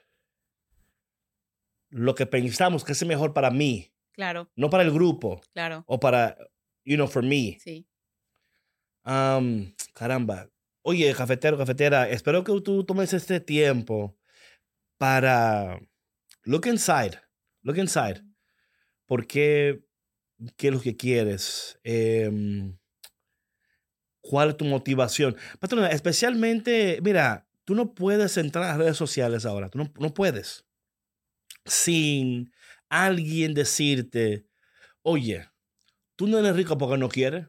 lo 1.88 2.14
que 2.14 2.26
pensamos 2.26 2.84
que 2.84 2.92
es 2.92 3.06
mejor 3.06 3.32
para 3.32 3.50
mí. 3.50 3.92
Claro. 4.12 4.50
No 4.56 4.68
para 4.70 4.82
el 4.82 4.90
grupo. 4.90 5.40
Claro. 5.52 5.84
O 5.86 6.00
para, 6.00 6.36
you 6.84 6.96
know, 6.96 7.06
for 7.06 7.22
me. 7.22 7.58
Sí. 7.60 7.86
caramba, 9.94 10.50
Oye, 10.88 11.12
cafetero, 11.14 11.58
cafetera, 11.58 12.08
espero 12.08 12.44
que 12.44 12.60
tú 12.60 12.84
tomes 12.84 13.12
este 13.12 13.40
tiempo 13.40 14.16
para 14.98 15.80
look 16.44 16.64
inside, 16.68 17.20
look 17.62 17.76
inside. 17.76 18.22
¿Por 19.04 19.26
qué? 19.26 19.84
¿Qué 20.56 20.68
es 20.68 20.72
lo 20.72 20.80
que 20.80 20.96
quieres? 20.96 21.80
Em, 21.82 22.78
¿Cuál 24.20 24.50
es 24.50 24.56
tu 24.58 24.64
motivación? 24.64 25.36
Patrona, 25.58 25.88
especialmente, 25.88 27.00
mira, 27.02 27.48
tú 27.64 27.74
no 27.74 27.92
puedes 27.92 28.36
entrar 28.36 28.62
a 28.62 28.68
las 28.68 28.78
redes 28.78 28.96
sociales 28.96 29.44
ahora, 29.44 29.68
tú 29.68 29.78
no, 29.78 29.92
no 29.98 30.14
puedes. 30.14 30.66
Sin 31.64 32.52
alguien 32.88 33.54
decirte, 33.54 34.46
oye, 35.02 35.48
tú 36.14 36.28
no 36.28 36.38
eres 36.38 36.54
rico 36.54 36.78
porque 36.78 36.96
no 36.96 37.08
quieres. 37.08 37.48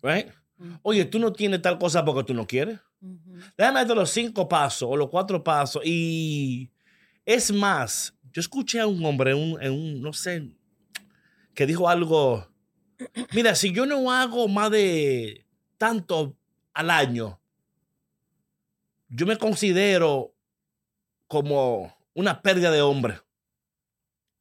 Right? 0.00 0.30
Oye, 0.82 1.04
tú 1.04 1.18
no 1.18 1.32
tienes 1.32 1.62
tal 1.62 1.78
cosa 1.78 2.04
porque 2.04 2.24
tú 2.24 2.34
no 2.34 2.46
quieres. 2.46 2.78
Déjame 3.56 3.80
darte 3.80 3.94
los 3.94 4.10
cinco 4.10 4.48
pasos 4.48 4.88
o 4.90 4.96
los 4.96 5.10
cuatro 5.10 5.42
pasos. 5.42 5.82
Y 5.84 6.70
es 7.24 7.52
más, 7.52 8.14
yo 8.32 8.40
escuché 8.40 8.80
a 8.80 8.86
un 8.86 9.04
hombre 9.04 9.32
en 9.32 9.72
un, 9.72 10.00
no 10.00 10.12
sé, 10.12 10.50
que 11.54 11.66
dijo 11.66 11.88
algo. 11.88 12.48
Mira, 13.32 13.54
si 13.54 13.72
yo 13.72 13.86
no 13.86 14.10
hago 14.12 14.48
más 14.48 14.70
de 14.70 15.46
tanto 15.76 16.36
al 16.72 16.90
año, 16.90 17.40
yo 19.08 19.26
me 19.26 19.36
considero 19.36 20.34
como 21.26 21.96
una 22.14 22.42
pérdida 22.42 22.70
de 22.70 22.82
hombre. 22.82 23.20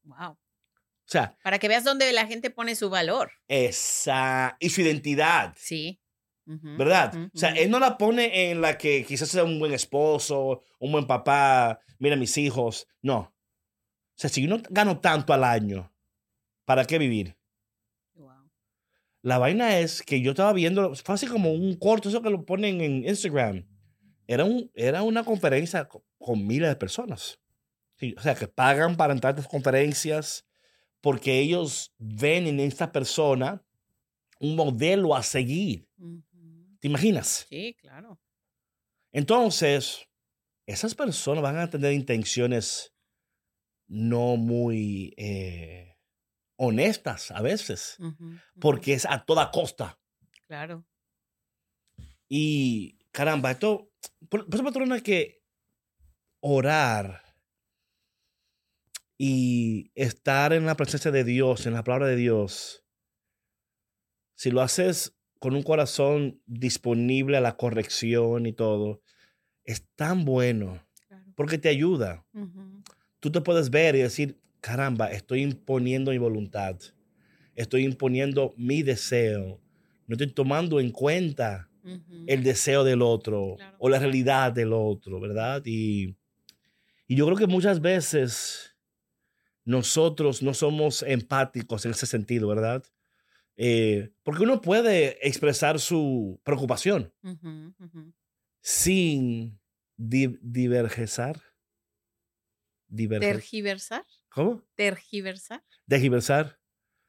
Wow. 0.04 0.32
O 0.32 0.38
sea. 1.06 1.38
Para 1.44 1.60
que 1.60 1.68
veas 1.68 1.84
dónde 1.84 2.12
la 2.14 2.28
gente 2.28 2.50
pone 2.50 2.76
su 2.76 2.90
valor. 2.90 3.32
Esa. 3.48 4.58
Y 4.60 4.70
su 4.70 4.82
identidad. 4.82 5.54
Sí. 5.58 6.00
¿Verdad? 6.46 7.30
o 7.34 7.38
sea, 7.38 7.52
él 7.52 7.70
no 7.70 7.80
la 7.80 7.98
pone 7.98 8.52
en 8.52 8.62
la 8.62 8.78
que 8.78 9.06
quizás 9.06 9.30
sea 9.30 9.44
un 9.46 9.60
buen 9.60 9.74
esposo, 9.74 10.62
un 10.80 10.92
buen 10.92 11.08
papá, 11.08 11.80
mira 12.00 12.16
mis 12.16 12.38
hijos. 12.38 12.88
No. 13.02 13.18
O 13.18 14.16
sea, 14.16 14.30
si 14.30 14.44
yo 14.44 14.50
no 14.50 14.62
gano 14.70 15.00
tanto 15.00 15.34
al 15.34 15.44
año, 15.44 15.92
¿para 16.66 16.86
qué 16.86 16.98
vivir? 16.98 17.38
La 19.22 19.38
vaina 19.38 19.80
es 19.80 20.04
que 20.04 20.20
yo 20.20 20.32
estaba 20.32 20.52
viendo, 20.52 20.94
fue 20.96 21.16
así 21.16 21.28
como 21.28 21.54
un 21.54 21.76
corto, 21.78 22.10
eso 22.10 22.22
que 22.22 22.30
lo 22.30 22.46
ponen 22.46 22.82
en 22.82 23.08
Instagram. 23.08 23.66
Era, 24.28 24.44
un, 24.44 24.70
era 24.76 25.02
una 25.02 25.24
conferencia 25.24 25.88
con, 25.88 26.46
miles 26.46 26.68
de 26.68 26.76
personas. 26.76 27.40
o 28.18 28.22
sea, 28.22 28.36
que 28.36 28.50
pagan 28.50 28.98
para 28.98 29.14
entrar 29.14 29.34
a 29.34 29.40
estas 29.40 29.50
conferencias 29.50 30.46
porque 31.00 31.40
ellos 31.40 31.94
ven 31.98 32.48
en 32.48 32.60
esta 32.60 32.92
persona 32.92 33.64
un 34.40 34.58
modelo 34.58 35.16
a 35.16 35.24
seguir. 35.24 35.88
¿Te 36.84 36.90
imaginas? 36.90 37.46
Sí, 37.48 37.78
claro. 37.80 38.22
Entonces, 39.14 40.06
esas 40.68 40.94
personas 40.94 41.42
van 41.42 41.58
a 41.58 41.70
tener 41.70 41.94
intenciones 41.94 42.94
no 43.88 44.36
muy 44.36 45.14
eh, 45.16 45.98
honestas 46.58 47.32
a 47.32 47.42
veces, 47.42 47.98
porque 48.60 48.96
es 48.96 49.06
a 49.06 49.24
toda 49.24 49.50
costa. 49.50 49.98
Claro. 50.46 50.86
Y 52.28 53.00
caramba, 53.14 53.52
esto, 53.52 53.94
por, 54.28 54.44
por 54.44 54.56
eso 54.56 54.66
patrona 54.66 55.00
que 55.00 55.42
orar 56.42 57.24
y 59.18 59.90
estar 59.96 60.52
en 60.52 60.66
la 60.66 60.76
presencia 60.76 61.12
de 61.12 61.24
Dios, 61.24 61.66
en 61.66 61.76
la 61.76 61.86
palabra 61.86 62.08
de 62.08 62.18
Dios, 62.18 62.86
si 64.36 64.52
lo 64.52 64.60
haces 64.60 65.18
con 65.44 65.56
un 65.56 65.64
corazón 65.64 66.40
disponible 66.46 67.36
a 67.36 67.42
la 67.42 67.58
corrección 67.58 68.46
y 68.46 68.54
todo, 68.54 69.02
es 69.66 69.86
tan 69.98 70.24
bueno 70.24 70.82
porque 71.36 71.58
te 71.58 71.68
ayuda. 71.68 72.26
Tú 73.20 73.30
te 73.30 73.42
puedes 73.42 73.70
ver 73.70 73.94
y 73.98 74.00
decir, 74.00 74.40
caramba, 74.62 75.12
estoy 75.12 75.42
imponiendo 75.42 76.12
mi 76.12 76.18
voluntad, 76.18 76.80
estoy 77.56 77.84
imponiendo 77.84 78.54
mi 78.56 78.84
deseo, 78.84 79.60
no 80.08 80.14
estoy 80.14 80.28
tomando 80.28 80.80
en 80.80 80.92
cuenta 80.92 81.70
el 82.26 82.42
deseo 82.42 82.86
del 82.86 83.02
otro 83.02 83.58
o 83.80 83.90
la 83.90 84.00
realidad 84.00 84.54
del 84.54 84.72
otro, 84.72 85.20
¿verdad? 85.20 85.62
Y, 85.66 86.16
y 87.06 87.18
yo 87.18 87.26
creo 87.26 87.38
que 87.38 87.48
muchas 87.48 87.82
veces 87.82 88.78
nosotros 89.66 90.42
no 90.42 90.54
somos 90.54 91.04
empáticos 91.04 91.84
en 91.84 91.92
ese 91.92 92.06
sentido, 92.06 92.48
¿verdad? 92.48 92.86
Eh, 93.56 94.14
porque 94.24 94.44
uno 94.44 94.62
puede 94.62 95.26
expresar 95.28 95.80
su 95.80 96.42
preocupación 96.44 97.14
sin 98.62 99.60
divergesar. 99.96 101.42
Tergiversar. 103.20 104.06
¿Cómo? 104.30 104.64
Tergiversar. 104.76 105.64
Tergiversar. 105.88 106.60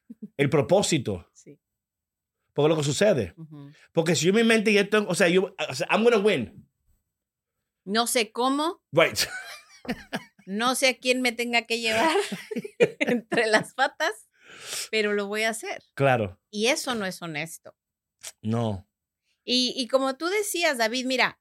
El 0.36 0.50
propósito. 0.50 1.30
Sí. 1.32 1.60
Porque 2.52 2.68
lo 2.68 2.76
que 2.76 2.84
sucede. 2.84 3.34
Porque 3.92 4.14
si 4.14 4.26
yo 4.26 4.32
mi 4.32 4.44
mente 4.44 4.72
ya 4.72 4.88
tengo, 4.88 5.08
o 5.08 5.14
sea, 5.14 5.28
yo, 5.28 5.54
o 5.68 5.74
sea, 5.74 5.86
I'm 5.90 6.04
gonna 6.04 6.18
win. 6.18 6.68
No 7.84 8.06
sé 8.06 8.32
cómo. 8.32 8.82
Right. 8.92 9.18
no 10.46 10.74
sé 10.74 10.88
a 10.88 10.98
quién 10.98 11.20
me 11.20 11.32
tenga 11.32 11.66
que 11.66 11.80
llevar 11.80 12.16
entre 13.00 13.46
las 13.46 13.74
patas 13.74 14.28
pero 14.90 15.12
lo 15.12 15.26
voy 15.26 15.42
a 15.42 15.50
hacer. 15.50 15.82
Claro. 15.94 16.40
Y 16.50 16.66
eso 16.66 16.94
no 16.94 17.06
es 17.06 17.20
honesto. 17.22 17.76
No. 18.42 18.88
Y, 19.46 19.88
como 19.88 20.16
tú 20.16 20.26
decías, 20.26 20.78
David, 20.78 21.04
mira, 21.04 21.38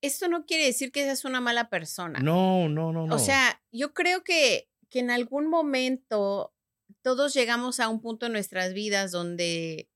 esto 0.00 0.28
no 0.28 0.46
quiere 0.46 0.64
decir 0.64 0.90
que 0.90 1.02
seas 1.02 1.26
una 1.26 1.40
mala 1.40 1.68
persona. 1.68 2.18
No, 2.20 2.68
no, 2.68 2.92
no, 2.92 3.06
no. 3.06 3.14
O 3.14 3.18
sea, 3.18 3.62
yo 3.72 3.92
creo 3.92 4.24
que, 4.24 4.70
que 4.88 5.00
en 5.00 5.10
algún 5.10 5.48
momento 5.48 6.54
todos 7.02 7.34
llegamos 7.34 7.78
a 7.78 7.88
un 7.88 8.00
punto 8.00 8.26
en 8.26 8.32
nuestras 8.32 8.72
vidas 8.72 9.12
donde 9.12 9.90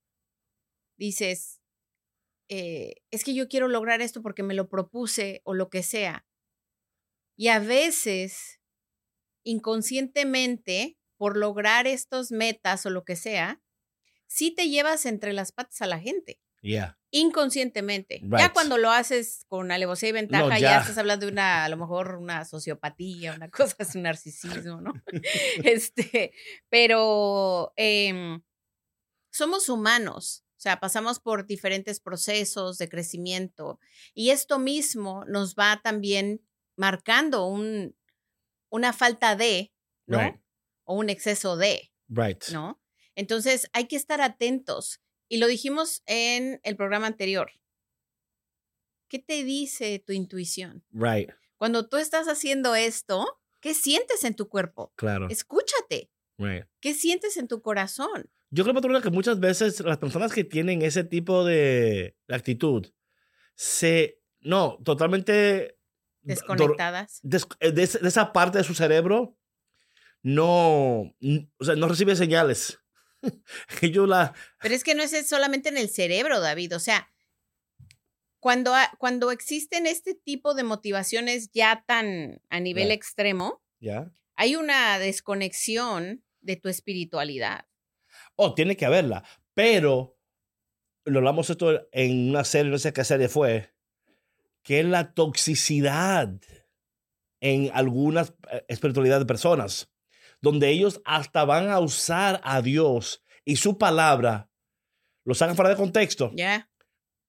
dices, 0.97 1.59
eh, 2.49 2.95
es 3.09 3.23
que 3.23 3.33
yo 3.33 3.47
quiero 3.47 3.67
lograr 3.67 4.01
esto 4.01 4.21
porque 4.21 4.43
me 4.43 4.53
lo 4.53 4.69
propuse 4.69 5.41
o 5.45 5.55
lo 5.55 5.69
que 5.69 5.81
sea. 5.81 6.27
Y 7.35 7.47
a 7.47 7.59
veces, 7.59 8.59
inconscientemente, 9.43 10.98
por 11.19 11.35
lograr 11.35 11.85
estos 11.85 12.31
metas 12.31 12.85
o 12.85 12.89
lo 12.89 13.03
que 13.03 13.17
sea, 13.17 13.61
sí 14.25 14.51
te 14.51 14.69
llevas 14.69 15.05
entre 15.05 15.33
las 15.33 15.51
patas 15.51 15.81
a 15.81 15.85
la 15.85 15.99
gente. 15.99 16.39
Yeah. 16.61 16.97
Inconscientemente. 17.11 18.21
Ya 18.23 18.53
cuando 18.53 18.77
lo 18.77 18.89
haces 18.89 19.43
con 19.49 19.69
alevosía 19.71 20.09
y 20.09 20.13
ventaja, 20.13 20.59
ya. 20.59 20.79
estás 20.79 20.97
hablando 20.97 21.25
de 21.25 21.31
una, 21.33 21.65
a 21.65 21.69
lo 21.69 21.75
mejor 21.75 22.15
una 22.15 22.45
sociopatía, 22.45 23.33
una 23.33 23.49
cosa, 23.49 23.75
es 23.79 23.95
un 23.95 24.03
narcisismo, 24.03 24.79
¿no? 24.79 24.93
este, 25.65 26.31
pero 26.69 27.73
em, 27.75 28.41
somos 29.29 29.67
humanos. 29.67 30.45
O 30.57 30.61
sea, 30.61 30.79
pasamos 30.79 31.19
por 31.19 31.45
diferentes 31.45 31.99
procesos 31.99 32.77
de 32.77 32.87
crecimiento 32.87 33.79
y 34.13 34.29
esto 34.29 34.57
mismo 34.57 35.25
nos 35.25 35.55
va 35.55 35.81
también 35.83 36.41
marcando 36.77 37.45
un, 37.45 37.93
una 38.69 38.93
falta 38.93 39.35
de, 39.35 39.73
¿no? 40.05 40.19
O 40.89 40.95
un 40.95 41.09
exceso 41.11 41.55
de. 41.55 41.91
Right. 42.07 42.45
¿No? 42.51 42.81
Entonces 43.13 43.69
hay 43.73 43.85
que 43.85 43.95
estar 43.95 44.21
atentos. 44.21 45.01
Y 45.27 45.37
lo 45.37 45.45
dijimos 45.45 46.01
en 46.07 46.59
el 46.63 46.75
programa 46.75 47.05
anterior. 47.05 47.51
¿Qué 49.07 49.19
te 49.19 49.43
dice 49.43 50.03
tu 50.03 50.13
intuición? 50.13 50.83
Right. 50.89 51.29
Cuando 51.57 51.87
tú 51.87 51.97
estás 51.97 52.27
haciendo 52.27 52.73
esto, 52.73 53.39
¿qué 53.59 53.75
sientes 53.75 54.23
en 54.23 54.35
tu 54.35 54.49
cuerpo? 54.49 54.91
Claro. 54.95 55.27
Escúchate. 55.29 56.09
Right. 56.39 56.65
¿Qué 56.79 56.95
sientes 56.95 57.37
en 57.37 57.47
tu 57.47 57.61
corazón? 57.61 58.31
Yo 58.49 58.63
creo, 58.63 58.73
patrona, 58.73 59.01
que 59.01 59.11
muchas 59.11 59.39
veces 59.39 59.79
las 59.81 59.99
personas 59.99 60.33
que 60.33 60.43
tienen 60.43 60.81
ese 60.81 61.03
tipo 61.03 61.45
de 61.45 62.17
actitud 62.29 62.87
se, 63.53 64.23
no, 64.39 64.79
totalmente 64.83 65.77
desconectadas. 66.21 67.21
Eh, 67.59 67.71
de, 67.71 67.83
esa 67.83 68.33
parte 68.33 68.57
de 68.57 68.63
su 68.63 68.73
cerebro 68.73 69.38
no, 70.21 71.15
o 71.57 71.63
sea, 71.63 71.75
no 71.75 71.87
recibe 71.87 72.15
señales. 72.15 72.79
Yo 73.81 74.05
la... 74.05 74.33
Pero 74.61 74.75
es 74.75 74.83
que 74.83 74.95
no 74.95 75.03
es 75.03 75.27
solamente 75.27 75.69
en 75.69 75.77
el 75.77 75.89
cerebro, 75.89 76.39
David. 76.39 76.75
O 76.75 76.79
sea, 76.79 77.11
cuando, 78.39 78.73
cuando 78.97 79.31
existen 79.31 79.85
este 79.85 80.15
tipo 80.15 80.53
de 80.53 80.63
motivaciones 80.63 81.51
ya 81.51 81.83
tan 81.85 82.41
a 82.49 82.59
nivel 82.59 82.91
extremo, 82.91 83.61
hay 84.35 84.55
una 84.55 84.99
desconexión 84.99 86.23
de 86.41 86.55
tu 86.55 86.69
espiritualidad. 86.69 87.65
Oh, 88.35 88.53
tiene 88.53 88.77
que 88.77 88.85
haberla. 88.85 89.23
Pero 89.53 90.17
lo 91.05 91.19
hablamos 91.19 91.49
esto 91.49 91.87
en 91.91 92.29
una 92.29 92.43
serie, 92.43 92.71
no 92.71 92.77
sé 92.77 92.93
qué 92.93 93.03
serie 93.03 93.27
fue, 93.27 93.73
que 94.63 94.79
es 94.79 94.85
la 94.85 95.13
toxicidad 95.13 96.29
en 97.41 97.71
algunas 97.73 98.33
eh, 98.51 98.65
espiritualidades 98.67 99.21
de 99.21 99.27
personas 99.27 99.91
donde 100.41 100.69
ellos 100.69 101.01
hasta 101.05 101.45
van 101.45 101.69
a 101.69 101.79
usar 101.79 102.41
a 102.43 102.61
Dios 102.61 103.23
y 103.45 103.57
su 103.57 103.77
palabra, 103.77 104.49
lo 105.25 105.33
sacan 105.35 105.55
fuera 105.55 105.71
de 105.71 105.75
contexto, 105.75 106.31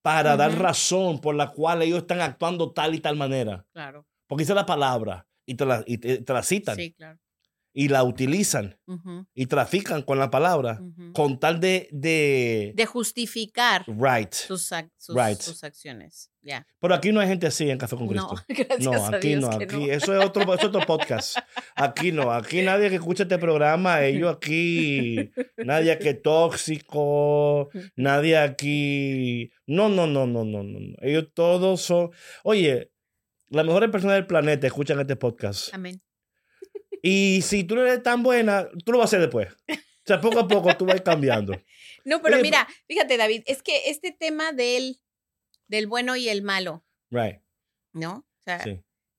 para 0.03 0.37
dar 0.37 0.59
razón 0.59 1.21
por 1.21 1.35
la 1.35 1.51
cual 1.51 1.83
ellos 1.83 1.99
están 1.99 2.21
actuando 2.21 2.73
tal 2.73 2.95
y 2.95 3.01
tal 3.01 3.17
manera. 3.17 3.67
Claro. 3.73 4.07
Porque 4.27 4.43
dice 4.43 4.55
la 4.55 4.67
palabra 4.67 5.27
y 5.47 5.55
te 5.55 5.67
la, 5.67 5.83
y 5.87 5.99
te 5.99 6.33
la 6.33 6.43
citan. 6.43 6.77
Sí, 6.77 6.93
claro 6.93 7.19
y 7.73 7.89
la 7.89 8.03
utilizan 8.03 8.77
y 9.35 9.47
trafican 9.47 10.03
con 10.03 10.19
la 10.19 10.31
palabra 10.31 10.81
con 11.13 11.39
tal 11.39 11.61
de, 11.61 11.89
de... 11.93 12.73
de 12.75 12.87
justificar 12.87 13.85
right. 13.87 14.33
sus, 14.33 14.71
sus, 14.97 15.63
acciones. 15.63 16.31
ya 16.43 16.67
Pero 16.81 16.95
aquí 16.95 17.13
no 17.13 17.21
hay 17.21 17.29
gente 17.29 17.47
así 17.47 17.71
en 17.71 17.79
Café 17.79 17.97
con 17.97 18.09
Cristo. 18.09 18.35
No, 18.81 18.93
no 18.93 19.17
aquí 19.17 19.37
no. 19.37 19.51
Aquí, 19.51 19.91
Eso, 19.91 20.19
es 20.19 20.25
otro, 20.25 20.55
es 20.55 20.65
otro 20.65 20.81
podcast. 20.81 21.39
Aquí 21.77 22.13
no. 22.13 22.33
Aquí 22.33 22.63
nadie 22.63 22.89
que 22.89 22.97
escucha 22.97 23.23
este 23.25 23.39
programa, 23.39 24.03
ellos 24.03 24.35
aquí, 24.35 25.31
nadie 25.57 25.99
que 25.99 26.15
tóxico, 26.15 27.69
nadie 27.95 28.37
aquí. 28.39 29.51
No, 29.67 29.89
no, 29.89 30.07
no, 30.07 30.27
no, 30.27 30.45
no, 30.45 30.63
no. 30.63 30.97
Ellos 31.03 31.29
todos 31.35 31.83
son. 31.83 32.11
Oye, 32.43 32.91
las 33.49 33.65
mejores 33.65 33.91
personas 33.91 34.17
del 34.17 34.27
planeta 34.27 34.67
escuchan 34.67 34.99
este 35.01 35.17
podcast. 35.17 35.73
Amén. 35.75 36.01
Y 37.03 37.43
si 37.43 37.65
tú 37.65 37.77
no 37.77 37.83
eres 37.83 38.03
tan 38.03 38.23
buena, 38.23 38.69
tú 38.85 38.93
lo 38.93 38.99
vas 38.99 39.07
a 39.07 39.17
hacer 39.17 39.21
después. 39.21 39.49
O 39.69 40.07
sea, 40.07 40.21
poco 40.21 40.41
a 40.41 40.49
poco 40.49 40.77
tú 40.77 40.87
vas 40.87 41.01
cambiando. 41.01 41.55
No, 42.03 42.23
pero 42.23 42.39
mira, 42.41 42.67
fíjate, 42.89 43.19
David, 43.19 43.43
es 43.45 43.63
que 43.63 43.91
este 43.91 44.11
tema 44.11 44.55
del, 44.55 45.03
del 45.69 45.87
bueno 45.87 46.17
y 46.17 46.31
el 46.31 46.41
malo, 46.41 46.83
Right. 47.11 47.41
¿No? 47.93 48.27
O 48.39 48.43
sea, 48.43 48.65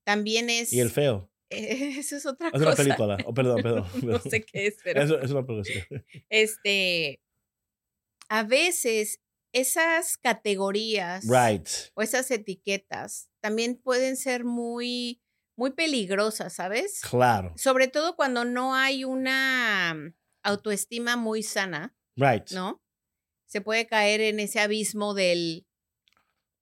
también 0.04 0.50
es. 0.50 0.74
Y 0.74 0.80
el 0.80 0.89
feo. 0.89 1.30
Eso 1.50 2.15
es 2.15 2.26
otra 2.26 2.52
cosa. 2.52 2.63
Es 2.63 2.67
una 2.67 2.76
película. 2.76 3.17
Oh, 3.26 3.34
perdón, 3.34 3.62
perdón. 3.63 3.86
no 4.02 4.20
sé 4.20 4.44
qué 4.44 4.67
es, 4.67 4.78
pero. 4.84 5.02
Eso 5.02 5.22
es 5.22 5.32
una 5.32 5.46
película. 5.46 6.04
Este. 6.30 7.22
A 8.30 8.44
veces 8.44 9.22
esas 9.52 10.17
categorías. 10.17 11.26
Right. 11.28 11.67
O 11.94 12.02
esas 12.02 12.32
etiquetas 12.32 13.30
también 13.41 13.76
pueden 13.76 14.15
ser 14.15 14.46
muy, 14.46 15.22
muy 15.62 15.74
peligrosas, 15.74 16.54
¿sabes? 16.54 17.02
Claro. 17.08 17.54
Sobre 17.56 17.88
todo 17.88 18.15
cuando 18.15 18.45
no 18.45 18.74
hay 18.74 19.04
una 19.04 19.95
autoestima 20.41 21.17
muy 21.17 21.43
sana. 21.43 21.95
Right. 22.15 22.50
¿No? 22.50 22.82
Se 23.45 23.62
puede 23.62 23.86
caer 23.86 24.21
en 24.21 24.39
ese 24.39 24.60
abismo 24.60 25.13
del 25.13 25.67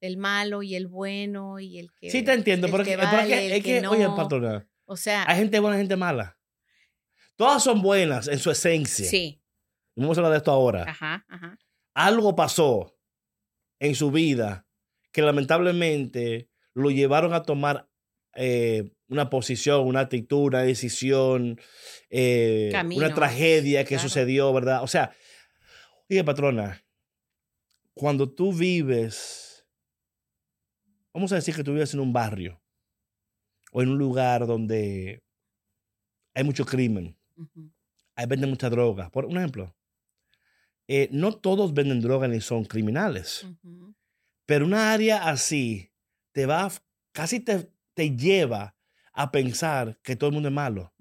el 0.01 0.17
malo 0.17 0.63
y 0.63 0.75
el 0.75 0.88
bueno 0.88 1.59
y 1.59 1.79
el 1.79 1.93
que. 1.93 2.09
Sí, 2.09 2.23
te 2.23 2.33
entiendo, 2.33 2.67
pero 2.69 2.83
es 2.83 2.89
que, 3.63 3.88
oye, 3.88 4.09
patrona. 4.17 4.69
O 4.83 4.97
sea. 4.97 5.23
Hay 5.29 5.38
gente 5.38 5.62
buena 5.62 5.77
y 5.77 5.79
gente 5.79 5.95
mala. 5.95 6.38
Todas 7.38 7.63
son 7.63 7.81
buenas 7.81 8.27
en 8.27 8.39
su 8.39 8.51
esencia. 8.51 9.05
Sí. 9.05 9.41
Vamos 9.95 10.17
a 10.17 10.19
hablar 10.19 10.33
de 10.33 10.38
esto 10.39 10.51
ahora. 10.51 10.83
Ajá, 10.83 11.25
ajá. 11.29 11.57
Algo 11.93 12.35
pasó 12.35 12.97
en 13.79 13.95
su 13.95 14.12
vida 14.12 14.67
que 15.13 15.21
lamentablemente 15.21 16.49
lo 16.73 16.91
llevaron 16.91 17.33
a 17.33 17.43
tomar 17.43 17.88
eh, 18.36 18.92
una 19.08 19.30
posición, 19.30 19.88
una 19.88 20.02
actitud, 20.02 20.48
una 20.48 20.62
decisión, 20.62 21.60
eh, 22.10 22.72
una 22.96 23.13
tragedia 23.13 23.84
que 23.86 24.00
sucedió, 24.00 24.54
¿verdad? 24.54 24.84
O 24.84 24.88
sea, 24.88 25.12
oye, 26.10 26.24
patrona, 26.24 26.84
cuando 27.94 28.30
tú 28.30 28.54
vives 28.54 29.50
vamos 31.13 31.32
a 31.32 31.36
decir 31.36 31.56
que 31.56 31.63
tú 31.63 31.74
vives 31.74 31.94
en 31.94 32.00
un 32.00 32.13
barrio 32.13 32.62
o 33.72 33.82
en 33.82 33.89
un 33.89 33.98
lugar 33.98 34.48
donde 34.48 35.22
hay 36.34 36.44
mucho 36.44 36.65
crimen, 36.65 37.18
hay 38.15 38.26
venden 38.26 38.50
mucha 38.50 38.70
droga. 38.70 39.10
Por 39.10 39.26
un 39.26 39.38
ejemplo, 39.38 39.76
eh, 40.88 41.10
no 41.12 41.34
todos 41.34 41.74
venden 41.74 42.02
droga 42.02 42.28
ni 42.28 42.42
son 42.42 42.65
criminales, 42.65 43.48
pero 44.46 44.65
una 44.65 44.92
área 44.92 45.30
así 45.30 45.92
te 46.32 46.46
va, 46.46 46.72
casi 47.12 47.39
te, 47.39 47.70
te 47.99 48.15
lleva 48.15 48.77
a 49.12 49.29
pensar 49.29 49.99
que 50.03 50.15
todo 50.15 50.29
el 50.29 50.33
mundo 50.33 50.47
es 50.47 50.55
malo. 50.55 50.93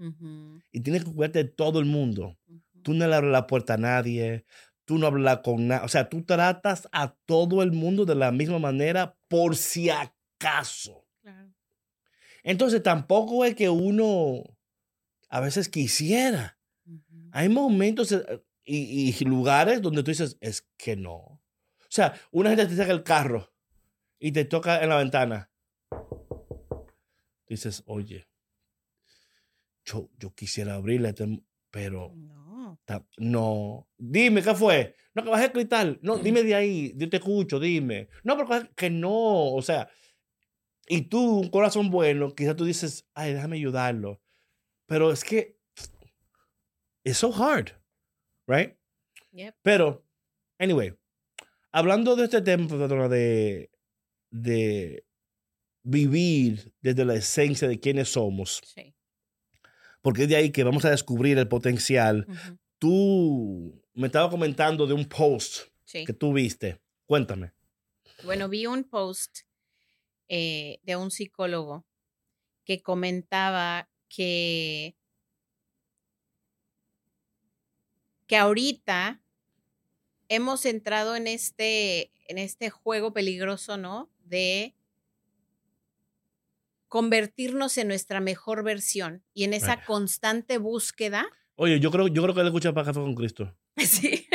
Y 0.72 0.80
tienes 0.80 1.04
que 1.04 1.12
cuidarte 1.12 1.44
de 1.44 1.48
todo 1.48 1.78
el 1.78 1.84
mundo. 1.84 2.36
Tú 2.82 2.92
no 2.92 3.06
le 3.06 3.14
abres 3.14 3.30
la 3.30 3.46
puerta 3.46 3.74
a 3.74 3.76
nadie, 3.76 4.44
tú 4.84 4.98
no 4.98 5.06
hablas 5.06 5.38
con 5.44 5.68
nada. 5.68 5.84
O 5.84 5.88
sea, 5.88 6.08
tú 6.08 6.24
tratas 6.24 6.88
a 6.90 7.14
todo 7.24 7.62
el 7.62 7.70
mundo 7.70 8.04
de 8.04 8.16
la 8.16 8.32
misma 8.32 8.58
manera 8.58 9.16
por 9.28 9.54
si 9.54 9.90
acaso. 9.90 11.06
Entonces 12.42 12.82
tampoco 12.82 13.44
es 13.44 13.54
que 13.54 13.68
uno 13.68 14.42
a 15.28 15.38
veces 15.38 15.68
quisiera. 15.68 16.58
Hay 17.30 17.48
momentos 17.48 18.10
eh, 18.10 18.42
y, 18.64 19.24
lugares 19.24 19.80
donde 19.82 20.02
tú 20.02 20.10
dices, 20.10 20.36
es 20.40 20.66
que 20.76 20.96
no. 20.96 21.12
O 21.12 21.40
sea, 21.90 22.20
una 22.32 22.50
gente 22.50 22.66
te 22.66 22.74
saca 22.74 22.90
el 22.90 23.04
carro 23.04 23.52
y 24.18 24.32
te 24.32 24.44
toca 24.44 24.82
en 24.82 24.88
la 24.88 24.96
ventana. 24.96 25.47
Dices, 27.48 27.82
oye, 27.86 28.28
yo, 29.84 30.10
yo 30.18 30.34
quisiera 30.34 30.74
abrirle, 30.74 31.14
pero 31.70 32.14
no. 33.16 33.88
Dime, 33.96 34.42
¿qué 34.42 34.54
fue? 34.54 34.94
No, 35.14 35.24
que 35.24 35.30
bajé 35.30 35.46
el 35.46 35.52
cristal. 35.52 35.98
No, 36.02 36.18
dime 36.18 36.42
de 36.42 36.54
ahí. 36.54 36.92
Yo 36.96 37.08
te 37.08 37.16
escucho, 37.16 37.58
dime. 37.58 38.08
No, 38.22 38.36
pero 38.36 38.68
que 38.74 38.90
no. 38.90 39.54
O 39.54 39.62
sea, 39.62 39.88
y 40.86 41.02
tú, 41.02 41.40
un 41.40 41.50
corazón 41.50 41.90
bueno, 41.90 42.34
quizás 42.34 42.56
tú 42.56 42.64
dices, 42.64 43.06
ay, 43.14 43.34
déjame 43.34 43.56
ayudarlo. 43.56 44.20
Pero 44.86 45.12
es 45.12 45.24
que 45.24 45.58
it's 47.04 47.18
so 47.18 47.32
hard, 47.32 47.72
right? 48.46 48.74
Pero, 49.62 50.04
anyway, 50.58 50.94
hablando 51.72 52.16
de 52.16 52.24
este 52.24 52.40
tema, 52.42 52.66
de, 53.08 53.70
de 54.30 55.04
vivir 55.88 56.72
desde 56.80 57.04
la 57.04 57.14
esencia 57.14 57.68
de 57.68 57.80
quiénes 57.80 58.10
somos. 58.10 58.60
Sí 58.64 58.94
porque 60.02 60.22
es 60.22 60.28
de 60.28 60.36
ahí 60.36 60.52
que 60.52 60.64
vamos 60.64 60.84
a 60.84 60.90
descubrir 60.90 61.38
el 61.38 61.48
potencial. 61.48 62.26
Tú 62.78 63.82
me 63.94 64.06
estabas 64.06 64.30
comentando 64.30 64.86
de 64.86 64.94
un 64.94 65.04
post 65.04 65.68
que 65.84 66.12
tú 66.12 66.32
viste. 66.32 66.80
Cuéntame. 67.06 67.52
Bueno, 68.24 68.48
vi 68.48 68.66
un 68.66 68.84
post 68.84 69.40
eh, 70.28 70.80
de 70.82 70.96
un 70.96 71.10
psicólogo 71.10 71.84
que 72.64 72.80
comentaba 72.80 73.88
que, 74.08 74.96
que 78.26 78.36
ahorita 78.36 79.22
hemos 80.28 80.64
entrado 80.66 81.16
en 81.16 81.26
este, 81.26 82.12
en 82.26 82.38
este 82.38 82.70
juego 82.70 83.12
peligroso, 83.12 83.76
¿no? 83.76 84.10
De 84.20 84.74
convertirnos 86.88 87.78
en 87.78 87.88
nuestra 87.88 88.20
mejor 88.20 88.64
versión 88.64 89.24
y 89.34 89.44
en 89.44 89.54
esa 89.54 89.84
constante 89.84 90.58
búsqueda. 90.58 91.26
Oye, 91.54 91.80
yo 91.80 91.90
creo, 91.90 92.08
yo 92.08 92.22
creo 92.22 92.34
que 92.34 92.40
él 92.40 92.46
escucha 92.46 92.72
para 92.72 92.86
Café 92.86 93.00
con 93.00 93.14
Cristo. 93.14 93.56
Sí. 93.76 94.26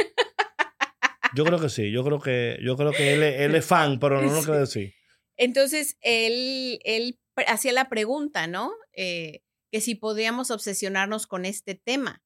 Yo 1.36 1.44
creo 1.46 1.60
que 1.60 1.70
sí, 1.70 1.92
yo 1.92 2.04
creo 2.04 2.20
que, 2.20 2.60
yo 2.64 2.78
creo 2.78 2.92
que 2.92 3.14
él, 3.14 3.24
él 3.24 3.56
es 3.56 3.66
fan, 3.66 4.00
pero 4.00 4.22
no 4.22 4.32
lo 4.32 4.44
quiere 4.44 4.60
decir. 4.60 4.94
Entonces, 5.36 5.98
él, 6.02 6.80
él 6.84 7.20
hacía 7.48 7.74
la 7.74 7.90
pregunta, 7.90 8.46
¿no? 8.46 8.72
Eh, 8.94 9.42
que 9.72 9.82
si 9.82 9.96
podríamos 9.96 10.52
obsesionarnos 10.52 11.26
con 11.26 11.46
este 11.46 11.74
tema, 11.74 12.24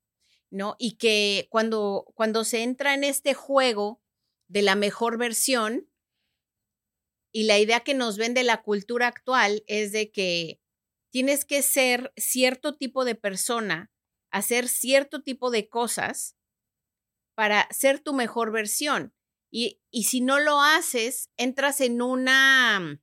¿no? 0.50 0.76
Y 0.78 0.98
que 0.98 1.48
cuando, 1.50 2.06
cuando 2.16 2.44
se 2.44 2.64
entra 2.64 2.94
en 2.94 3.06
este 3.06 3.34
juego 3.34 4.02
de 4.50 4.62
la 4.62 4.76
mejor 4.76 5.18
versión, 5.18 5.90
y 7.38 7.44
la 7.44 7.60
idea 7.60 7.82
que 7.82 7.94
nos 7.94 8.18
vende 8.18 8.44
la 8.44 8.64
cultura 8.64 9.06
actual 9.06 9.64
es 9.68 9.92
de 9.92 10.12
que 10.12 10.60
tienes 11.12 11.46
que 11.46 11.62
ser 11.62 12.12
cierto 12.18 12.76
tipo 12.76 13.06
de 13.06 13.14
persona, 13.14 13.92
hacer 14.32 14.68
cierto 14.68 15.22
tipo 15.22 15.52
de 15.52 15.70
cosas 15.70 16.36
para 17.36 17.68
ser 17.70 18.00
tu 18.00 18.16
mejor 18.16 18.52
versión. 18.52 19.14
Y, 19.52 19.80
y 19.92 20.06
si 20.06 20.20
no 20.20 20.40
lo 20.40 20.64
haces, 20.64 21.30
entras 21.38 21.80
en 21.80 22.02
una, 22.02 23.00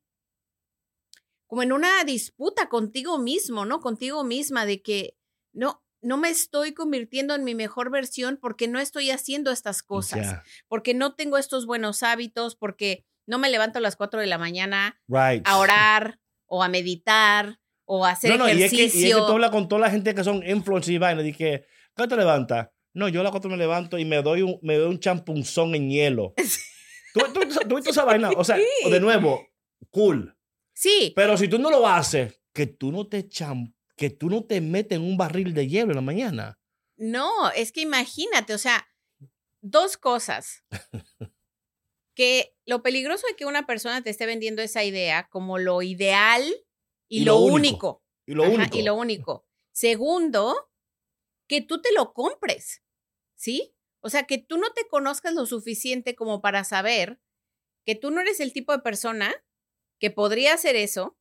como 1.46 1.62
en 1.62 1.70
una 1.70 2.02
disputa 2.02 2.68
contigo 2.68 3.18
mismo, 3.18 3.64
¿no? 3.64 3.78
Contigo 3.78 4.24
misma 4.24 4.66
de 4.66 4.82
que 4.82 5.16
no, 5.52 5.84
no 6.02 6.16
me 6.16 6.30
estoy 6.30 6.74
convirtiendo 6.74 7.36
en 7.36 7.44
mi 7.44 7.54
mejor 7.54 7.88
versión 7.88 8.36
porque 8.42 8.66
no 8.66 8.80
estoy 8.80 9.12
haciendo 9.12 9.52
estas 9.52 9.84
cosas, 9.84 10.42
porque 10.66 10.92
no 10.92 11.14
tengo 11.14 11.38
estos 11.38 11.66
buenos 11.66 12.02
hábitos, 12.02 12.56
porque 12.56 13.06
no 13.26 13.38
me 13.38 13.50
levanto 13.50 13.78
a 13.78 13.82
las 13.82 13.96
4 13.96 14.20
de 14.20 14.26
la 14.26 14.38
mañana 14.38 15.00
a 15.44 15.58
orar 15.58 16.20
o 16.46 16.62
a 16.62 16.68
meditar 16.68 17.60
o 17.84 18.04
a 18.04 18.10
hacer 18.10 18.32
ejercicio. 18.32 18.58
Y 18.58 18.62
es, 18.62 18.92
que, 18.92 18.98
y 18.98 19.10
es 19.10 19.14
que 19.14 19.20
tú 19.20 19.32
hablas 19.32 19.50
con 19.50 19.68
toda 19.68 19.80
la 19.80 19.90
gente 19.90 20.14
que 20.14 20.24
son 20.24 20.46
influencers 20.46 20.94
y 20.94 20.98
vaina. 20.98 21.22
Dije, 21.22 21.66
¿qué 21.96 22.06
te 22.06 22.16
levantas? 22.16 22.68
No, 22.92 23.08
yo 23.08 23.20
a 23.20 23.24
las 23.24 23.32
4 23.32 23.50
me 23.50 23.56
levanto 23.56 23.98
y 23.98 24.04
me 24.04 24.22
doy 24.22 24.42
un, 24.42 24.58
me 24.62 24.76
doy 24.76 24.88
un 24.88 25.00
champunzón 25.00 25.74
en 25.74 25.90
hielo. 25.90 26.34
¿Tú, 27.14 27.20
tú, 27.32 27.68
tú, 27.68 27.78
esa 27.78 28.04
vaina? 28.04 28.30
O 28.36 28.44
sea, 28.44 28.56
de 28.56 29.00
nuevo, 29.00 29.46
cool. 29.90 30.36
Sí. 30.72 31.12
Pero 31.14 31.36
si 31.36 31.48
tú 31.48 31.58
no 31.58 31.70
lo 31.70 31.86
haces, 31.86 32.40
que 32.52 32.66
tú 32.66 32.90
no 32.90 33.06
te 33.06 33.28
cham, 33.28 33.74
que 33.96 34.10
tú 34.10 34.28
no 34.28 34.44
te 34.44 34.60
metes 34.60 34.96
en 34.96 35.04
un 35.04 35.16
barril 35.16 35.54
de 35.54 35.68
hielo 35.68 35.90
en 35.90 35.96
la 35.96 36.02
mañana. 36.02 36.58
No, 36.96 37.50
es 37.50 37.72
que 37.72 37.80
imagínate, 37.80 38.54
o 38.54 38.58
sea, 38.58 38.86
dos 39.60 39.96
cosas. 39.96 40.64
que 42.14 42.56
lo 42.64 42.82
peligroso 42.82 43.26
de 43.26 43.36
que 43.36 43.46
una 43.46 43.66
persona 43.66 44.02
te 44.02 44.10
esté 44.10 44.26
vendiendo 44.26 44.62
esa 44.62 44.84
idea 44.84 45.28
como 45.30 45.58
lo 45.58 45.82
ideal 45.82 46.42
y, 47.08 47.24
lo, 47.24 47.38
único. 47.38 48.02
Y 48.26 48.34
lo 48.34 48.44
único. 48.44 48.78
Y 48.78 48.82
lo 48.82 48.94
único. 48.94 49.46
Segundo, 49.72 50.70
que 51.48 51.60
tú 51.60 51.80
te 51.80 51.92
lo 51.92 52.12
compres, 52.12 52.82
¿sí? 53.34 53.74
O 54.00 54.10
sea, 54.10 54.24
que 54.24 54.38
tú 54.38 54.58
no 54.58 54.72
te 54.72 54.86
conozcas 54.88 55.34
lo 55.34 55.46
suficiente 55.46 56.14
como 56.14 56.40
para 56.40 56.64
saber 56.64 57.20
que 57.84 57.94
tú 57.94 58.10
no 58.10 58.20
eres 58.20 58.40
el 58.40 58.52
tipo 58.52 58.72
de 58.72 58.80
persona 58.80 59.34
que 59.98 60.10
podría 60.10 60.54
hacer 60.54 60.76
eso 60.76 61.18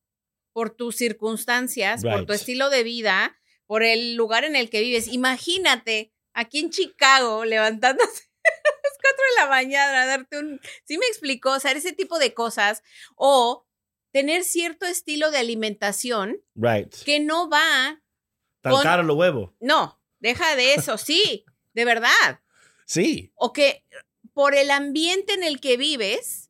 por 0.54 0.76
tus 0.76 0.96
circunstancias, 0.96 2.04
por 2.04 2.26
tu 2.26 2.34
estilo 2.34 2.70
de 2.70 2.84
vida, 2.84 3.38
por 3.66 3.84
el 3.84 4.16
lugar 4.16 4.44
en 4.44 4.56
el 4.56 4.70
que 4.70 4.82
vives. 4.82 5.08
Imagínate 5.08 6.14
aquí 6.34 6.60
en 6.60 6.70
Chicago 6.70 7.46
levantándose 7.46 8.33
las 8.84 8.98
4 9.02 9.24
de 9.30 9.42
la 9.42 9.50
mañana, 9.50 10.06
darte 10.06 10.40
un... 10.40 10.60
Sí 10.86 10.98
me 10.98 11.06
explicó, 11.08 11.52
o 11.52 11.60
sea, 11.60 11.72
ese 11.72 11.94
tipo 11.94 12.20
de 12.20 12.34
cosas. 12.34 12.84
O 13.16 13.66
tener 14.12 14.44
cierto 14.44 14.86
estilo 14.86 15.32
de 15.32 15.40
alimentación 15.40 16.42
right. 16.56 16.94
que 17.04 17.20
no 17.20 17.50
va... 17.50 18.02
Tan 18.62 18.82
caro 18.82 19.04
los 19.04 19.18
huevos. 19.18 19.52
No, 19.60 20.00
deja 20.20 20.56
de 20.56 20.76
eso, 20.76 20.98
sí, 20.98 21.44
de 21.74 21.84
verdad. 21.84 22.40
Sí. 22.86 23.32
O 23.36 23.52
que 23.52 23.84
por 24.34 24.56
el 24.56 24.72
ambiente 24.72 25.34
en 25.34 25.44
el 25.44 25.60
que 25.60 25.76
vives, 25.78 26.50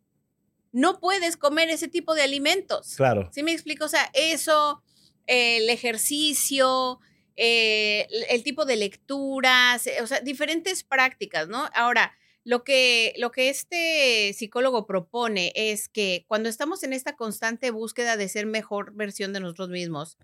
no 0.71 0.99
puedes 0.99 1.37
comer 1.37 1.69
ese 1.69 1.87
tipo 1.87 2.15
de 2.15 2.23
alimentos. 2.23 2.95
Claro. 2.95 3.29
¿Sí 3.33 3.43
me 3.43 3.51
explico? 3.51 3.85
O 3.85 3.89
sea, 3.89 4.09
eso, 4.13 4.83
el 5.27 5.69
ejercicio, 5.69 6.99
eh, 7.35 8.07
el 8.29 8.43
tipo 8.43 8.65
de 8.65 8.75
lecturas, 8.75 9.89
o 10.01 10.07
sea, 10.07 10.21
diferentes 10.21 10.83
prácticas, 10.83 11.47
¿no? 11.47 11.69
Ahora, 11.73 12.15
lo 12.45 12.63
que, 12.63 13.13
lo 13.17 13.31
que 13.31 13.49
este 13.49 14.33
psicólogo 14.33 14.85
propone 14.85 15.53
es 15.55 15.87
que 15.87 16.25
cuando 16.27 16.49
estamos 16.49 16.83
en 16.83 16.93
esta 16.93 17.15
constante 17.15 17.71
búsqueda 17.71 18.17
de 18.17 18.27
ser 18.27 18.45
mejor 18.45 18.93
versión 18.93 19.31
de 19.31 19.39
nosotros 19.39 19.69
mismos 19.69 20.17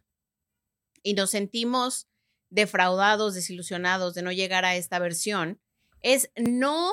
y 1.01 1.13
nos 1.13 1.29
sentimos 1.31 2.07
defraudados, 2.49 3.35
desilusionados 3.35 4.13
de 4.15 4.21
no 4.21 4.31
llegar 4.31 4.65
a 4.65 4.75
esta 4.75 4.99
versión, 4.99 5.61
es 6.01 6.29
no 6.35 6.91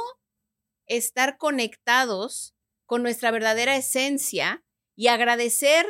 estar 0.87 1.39
conectados 1.39 2.55
con 2.85 3.03
nuestra 3.03 3.33
verdadera 3.33 3.77
esencia 3.77 4.65
y 4.95 5.09
agradecer 5.09 5.87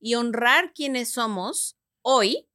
y 0.00 0.14
honrar 0.14 0.72
quienes 0.72 1.12
somos 1.12 1.76
hoy, 2.02 2.48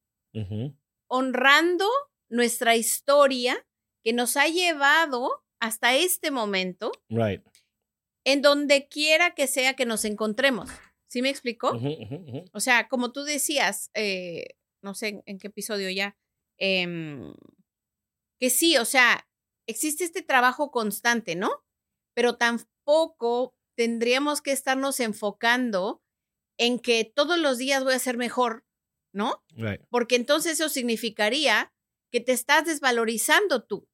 honrando 1.07 1.87
nuestra 2.29 2.75
historia 2.75 3.65
que 4.03 4.13
nos 4.13 4.37
ha 4.37 4.47
llevado 4.47 5.43
hasta 5.59 5.95
este 5.95 6.31
momento, 6.31 6.91
en 8.23 8.41
donde 8.41 8.87
quiera 8.87 9.33
que 9.35 9.47
sea 9.47 9.75
que 9.75 9.85
nos 9.85 10.05
encontremos. 10.05 10.69
¿Sí 11.07 11.21
me 11.21 11.29
explicó? 11.29 11.71
O 12.53 12.59
sea, 12.59 12.87
como 12.87 13.11
tú 13.11 13.23
decías, 13.23 13.89
eh, 13.93 14.57
no 14.83 14.93
sé 14.93 15.23
en, 15.25 15.39
qué 15.39 15.47
episodio 15.47 15.89
ya, 15.89 16.17
em, 16.57 17.33
que 18.39 18.49
sí, 18.49 18.77
o 18.77 18.85
sea, 18.85 19.27
existe 19.67 20.03
este 20.03 20.21
trabajo 20.21 20.71
constante, 20.71 21.35
¿no? 21.35 21.63
Pero 22.13 22.37
tampoco 22.37 23.55
tendríamos 23.77 24.41
que 24.41 24.51
estarnos 24.51 24.99
enfocando 24.99 26.01
en 26.57 26.79
que 26.79 27.03
todos 27.05 27.37
los 27.37 27.57
días 27.57 27.83
voy 27.83 27.93
a 27.93 27.99
ser 27.99 28.17
mejor, 28.17 28.65
¿no? 29.15 29.43
Porque 29.89 30.17
entonces 30.17 30.59
eso 30.59 30.67
significaría 30.69 31.73
que 32.11 32.19
te 32.19 32.33
estás 32.33 32.65
desvalorizando 32.65 33.63
tú. 33.63 33.87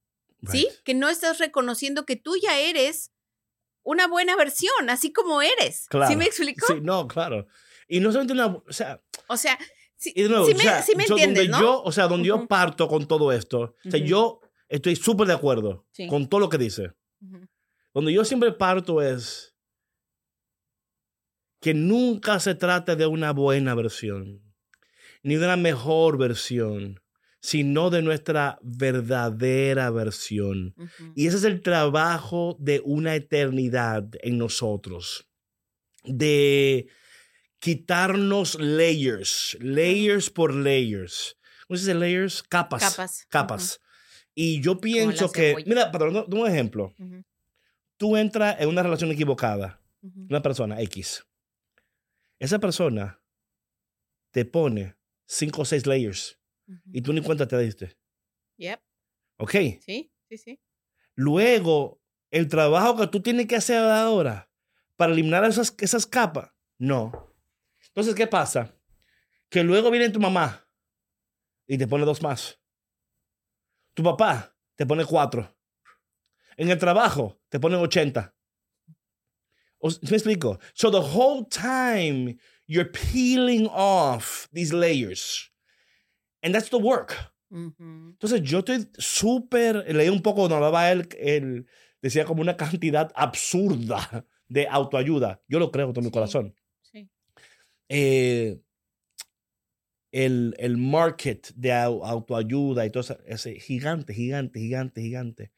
¿sí? 0.50 0.68
Que 0.84 0.96
no 0.96 1.10
estás 1.10 1.38
reconociendo 1.38 2.06
que 2.06 2.16
tú 2.16 2.36
ya 2.42 2.60
eres 2.60 3.12
una 3.84 4.08
buena 4.08 4.36
versión, 4.36 4.90
así 4.90 5.14
como 5.14 5.44
eres. 5.44 5.86
¿Sí 6.08 6.16
me 6.16 6.26
explico? 6.26 6.66
Sí, 6.68 6.82
no, 6.82 7.08
claro. 7.08 7.48
Y 7.88 8.00
no 8.00 8.12
solamente 8.12 8.34
una, 8.34 8.48
o 8.48 8.64
sea... 8.74 9.00
O 9.28 9.38
sea, 9.38 9.60
sí, 9.96 10.14
me, 10.96 11.04
entiendes, 11.04 11.50
¿no? 11.50 11.62
Yo, 11.62 11.84
o 11.84 11.92
sea, 11.92 12.08
donde 12.08 12.28
yo 12.28 12.48
parto 12.48 12.88
con 12.88 13.08
todo 13.08 13.32
esto, 13.32 13.76
o 13.86 13.92
sea, 13.92 14.00
yo 14.00 14.42
estoy 14.70 14.96
súper 14.96 15.28
de 15.28 15.34
acuerdo 15.34 15.86
con 16.10 16.28
todo 16.28 16.40
lo 16.40 16.50
que 16.50 16.58
dice. 16.58 16.94
Donde 17.94 18.12
yo 18.12 18.26
siempre 18.26 18.52
parto 18.54 19.04
es 19.04 19.56
que 21.60 21.76
nunca 21.76 22.40
se 22.40 22.56
trata 22.56 22.96
de 22.96 23.06
una 23.06 23.34
buena 23.34 23.76
versión, 23.76 24.51
ni 25.24 25.36
de 25.36 25.46
una 25.46 25.58
mejor 25.58 26.18
versión 26.18 27.02
sino 27.42 27.90
de 27.90 28.04
nuestra 28.04 28.60
verdadera 28.62 29.90
versión. 29.90 30.76
Y 31.16 31.28
ese 31.28 31.38
es 31.38 31.44
el 31.44 31.62
trabajo 31.62 32.56
de 32.60 32.82
una 32.86 33.16
eternidad 33.16 34.08
en 34.22 34.38
nosotros, 34.38 35.28
de 36.04 36.88
quitarnos 37.60 38.60
layers, 38.60 39.58
layers 39.60 40.30
por 40.30 40.54
layers. 40.54 41.36
¿Cómo 41.68 41.78
se 41.78 41.86
dice 41.86 41.96
layers? 41.96 42.44
Capas. 42.44 42.84
Capas. 42.84 43.26
Capas. 43.30 43.82
Y 44.36 44.62
yo 44.62 44.80
pienso 44.80 45.32
que, 45.32 45.56
mira, 45.66 45.92
para 45.92 46.10
un 46.10 46.48
ejemplo. 46.48 46.94
Tú 47.98 48.18
entras 48.18 48.60
en 48.60 48.70
una 48.70 48.84
relación 48.84 49.12
equivocada, 49.12 49.82
una 50.02 50.42
persona 50.42 50.80
X. 50.82 51.26
Esa 52.40 52.60
persona 52.60 53.20
te 54.32 54.46
pone 54.46 54.96
cinco 55.32 55.62
o 55.62 55.66
seis 55.66 55.86
layers 55.86 56.38
y 56.92 57.02
tú 57.02 57.14
ni 57.14 57.22
cuenta 57.22 57.48
te 57.48 57.58
diste. 57.58 57.98
Yep. 58.58 58.80
¿Ok? 59.38 59.52
Sí, 59.80 60.14
sí, 60.28 60.38
sí. 60.38 60.60
Luego, 61.16 62.02
el 62.30 62.48
trabajo 62.48 62.98
que 62.98 63.08
tú 63.08 63.22
tienes 63.22 63.48
que 63.48 63.56
hacer 63.56 63.78
ahora 63.78 64.50
para 64.96 65.14
eliminar 65.14 65.44
esas, 65.46 65.74
esas 65.80 66.06
capas, 66.06 66.52
no. 66.78 67.34
Entonces, 67.88 68.14
¿qué 68.14 68.28
pasa? 68.28 68.78
Que 69.50 69.64
luego 69.64 69.90
viene 69.90 70.10
tu 70.10 70.20
mamá 70.20 70.68
y 71.66 71.78
te 71.78 71.88
pone 71.88 72.06
dos 72.06 72.22
más. 72.22 72.60
Tu 73.94 74.04
papá 74.04 74.56
te 74.76 74.86
pone 74.86 75.06
cuatro. 75.06 75.58
En 76.58 76.70
el 76.70 76.78
trabajo 76.78 77.42
te 77.50 77.60
ponen 77.60 77.80
80. 77.80 78.36
¿Me 79.82 80.16
explico? 80.18 80.60
So 80.74 80.92
the 80.92 81.00
whole 81.00 81.46
time 81.50 82.38
you're 82.72 82.86
peeling 82.86 83.68
off 83.68 84.48
these 84.54 84.72
layers. 84.72 85.52
And 86.42 86.56
that's 86.56 86.70
the 86.70 86.80
work. 86.80 87.18
Entonces 87.52 88.42
yo 88.44 88.60
estoy 88.60 88.88
súper, 88.98 89.94
leí 89.94 90.08
un 90.08 90.22
poco, 90.22 90.48
no 90.48 90.56
hablaba 90.56 90.90
él, 90.90 91.10
él 91.20 91.66
decía 92.02 92.24
como 92.24 92.42
una 92.42 92.56
cantidad 92.56 93.12
absurda 93.14 94.26
de 94.48 94.68
autoayuda. 94.70 95.42
Yo 95.50 95.60
lo 95.60 95.70
creo 95.70 95.88
con 95.88 95.96
todo 95.96 96.06
mi 96.06 96.12
corazón. 96.12 96.56
Sí. 96.82 97.10
Eh, 97.90 98.62
el, 100.14 100.56
el, 100.58 100.78
market 100.78 101.52
de 101.56 101.74
autoayuda 101.74 102.86
y 102.86 102.90
todo 102.90 103.02
eso 103.02 103.18
es 103.26 103.64
gigante, 103.66 104.14
gigante, 104.14 104.62
gigante, 104.62 105.02
gigante. 105.02 105.52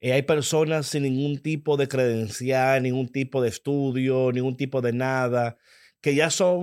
Eh, 0.00 0.12
hay 0.12 0.22
personas 0.22 0.88
sin 0.88 1.04
ningún 1.04 1.38
tipo 1.38 1.76
de 1.76 1.86
credencial, 1.86 2.82
ningún 2.82 3.08
tipo 3.08 3.40
de 3.40 3.50
estudio, 3.50 4.32
ningún 4.32 4.56
tipo 4.56 4.82
de 4.82 4.92
nada, 4.92 5.58
que 6.06 6.14
ya 6.14 6.30
son 6.30 6.62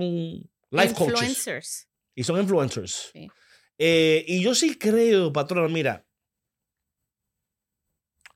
life 0.70 0.94
influencers. 0.98 1.86
Y 2.14 2.24
son 2.24 2.40
influencers. 2.40 3.10
Sí. 3.12 3.28
Eh, 3.76 4.24
y 4.26 4.42
yo 4.42 4.54
sí 4.54 4.78
creo, 4.78 5.34
patrona, 5.34 5.68
mira, 5.68 6.08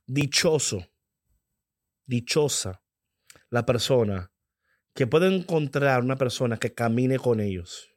dichoso, 0.06 0.86
dichosa 2.04 2.84
la 3.48 3.64
persona 3.64 4.30
que 4.94 5.06
puede 5.06 5.34
encontrar 5.34 6.02
una 6.02 6.16
persona 6.16 6.58
que 6.58 6.74
camine 6.74 7.18
con 7.18 7.40
ellos 7.40 7.88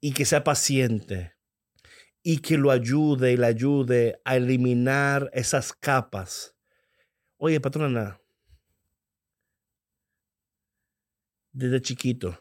y 0.00 0.14
que 0.14 0.24
sea 0.24 0.42
paciente 0.42 1.36
y 2.24 2.38
que 2.38 2.58
lo 2.58 2.72
ayude 2.72 3.34
y 3.34 3.36
le 3.36 3.46
ayude 3.46 4.20
a 4.24 4.34
eliminar 4.34 5.30
esas 5.32 5.72
capas. 5.72 6.56
Oye, 7.36 7.60
patrona, 7.60 8.20
desde 11.54 11.80
chiquito, 11.80 12.36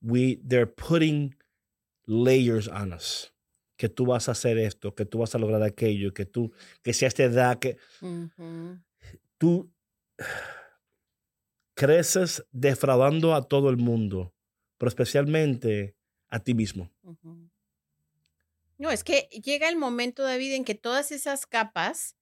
we, 0.00 0.38
they're 0.46 0.66
putting 0.66 1.34
layers 2.06 2.68
on 2.68 2.92
us. 2.92 3.32
Que 3.76 3.88
tú 3.88 4.06
vas 4.06 4.28
a 4.28 4.32
hacer 4.32 4.58
esto, 4.58 4.94
que 4.94 5.04
tú 5.04 5.18
vas 5.18 5.34
a 5.34 5.38
lograr 5.38 5.62
aquello, 5.62 6.12
que 6.12 6.26
tú, 6.26 6.52
que 6.82 6.92
sea 6.92 7.08
esta 7.08 7.22
edad, 7.22 7.58
que 7.60 7.76
tú 9.38 9.70
creces 11.74 12.44
defraudando 12.50 13.36
a 13.36 13.42
todo 13.46 13.70
el 13.70 13.76
mundo, 13.76 14.34
pero 14.78 14.88
especialmente 14.88 15.94
a 16.28 16.40
ti 16.40 16.54
mismo. 16.54 16.90
No, 18.78 18.90
es 18.90 19.04
que 19.04 19.28
llega 19.44 19.68
el 19.68 19.76
momento, 19.76 20.24
David, 20.24 20.54
en 20.54 20.64
que 20.64 20.74
todas 20.74 21.12
esas 21.12 21.46
capas 21.46 22.16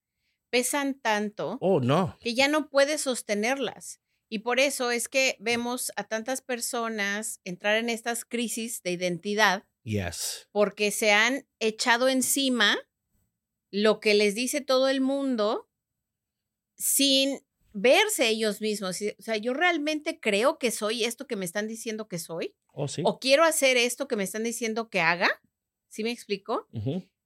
pesan 0.50 0.94
tanto 0.94 1.56
oh, 1.60 1.80
no. 1.80 2.18
que 2.20 2.34
ya 2.34 2.48
no 2.48 2.68
puedes 2.68 3.00
sostenerlas. 3.00 4.00
Y 4.28 4.40
por 4.40 4.60
eso 4.60 4.90
es 4.90 5.08
que 5.08 5.36
vemos 5.38 5.92
a 5.96 6.04
tantas 6.04 6.42
personas 6.42 7.40
entrar 7.44 7.76
en 7.76 7.88
estas 7.88 8.24
crisis 8.24 8.82
de 8.82 8.92
identidad 8.92 9.64
Yes. 9.86 10.48
Porque 10.50 10.90
se 10.90 11.12
han 11.12 11.46
echado 11.60 12.08
encima 12.08 12.76
lo 13.70 14.00
que 14.00 14.14
les 14.14 14.34
dice 14.34 14.60
todo 14.60 14.88
el 14.88 15.00
mundo 15.00 15.70
sin 16.76 17.38
verse 17.72 18.28
ellos 18.28 18.60
mismos. 18.60 19.00
O 19.00 19.22
sea, 19.22 19.36
yo 19.36 19.54
realmente 19.54 20.18
creo 20.18 20.58
que 20.58 20.72
soy 20.72 21.04
esto 21.04 21.28
que 21.28 21.36
me 21.36 21.44
están 21.44 21.68
diciendo 21.68 22.08
que 22.08 22.18
soy. 22.18 22.56
Oh, 22.72 22.88
sí. 22.88 23.02
O 23.04 23.20
quiero 23.20 23.44
hacer 23.44 23.76
esto 23.76 24.08
que 24.08 24.16
me 24.16 24.24
están 24.24 24.42
diciendo 24.42 24.90
que 24.90 25.00
haga. 25.00 25.30
¿Sí 25.88 26.02
me 26.02 26.10
explico? 26.10 26.66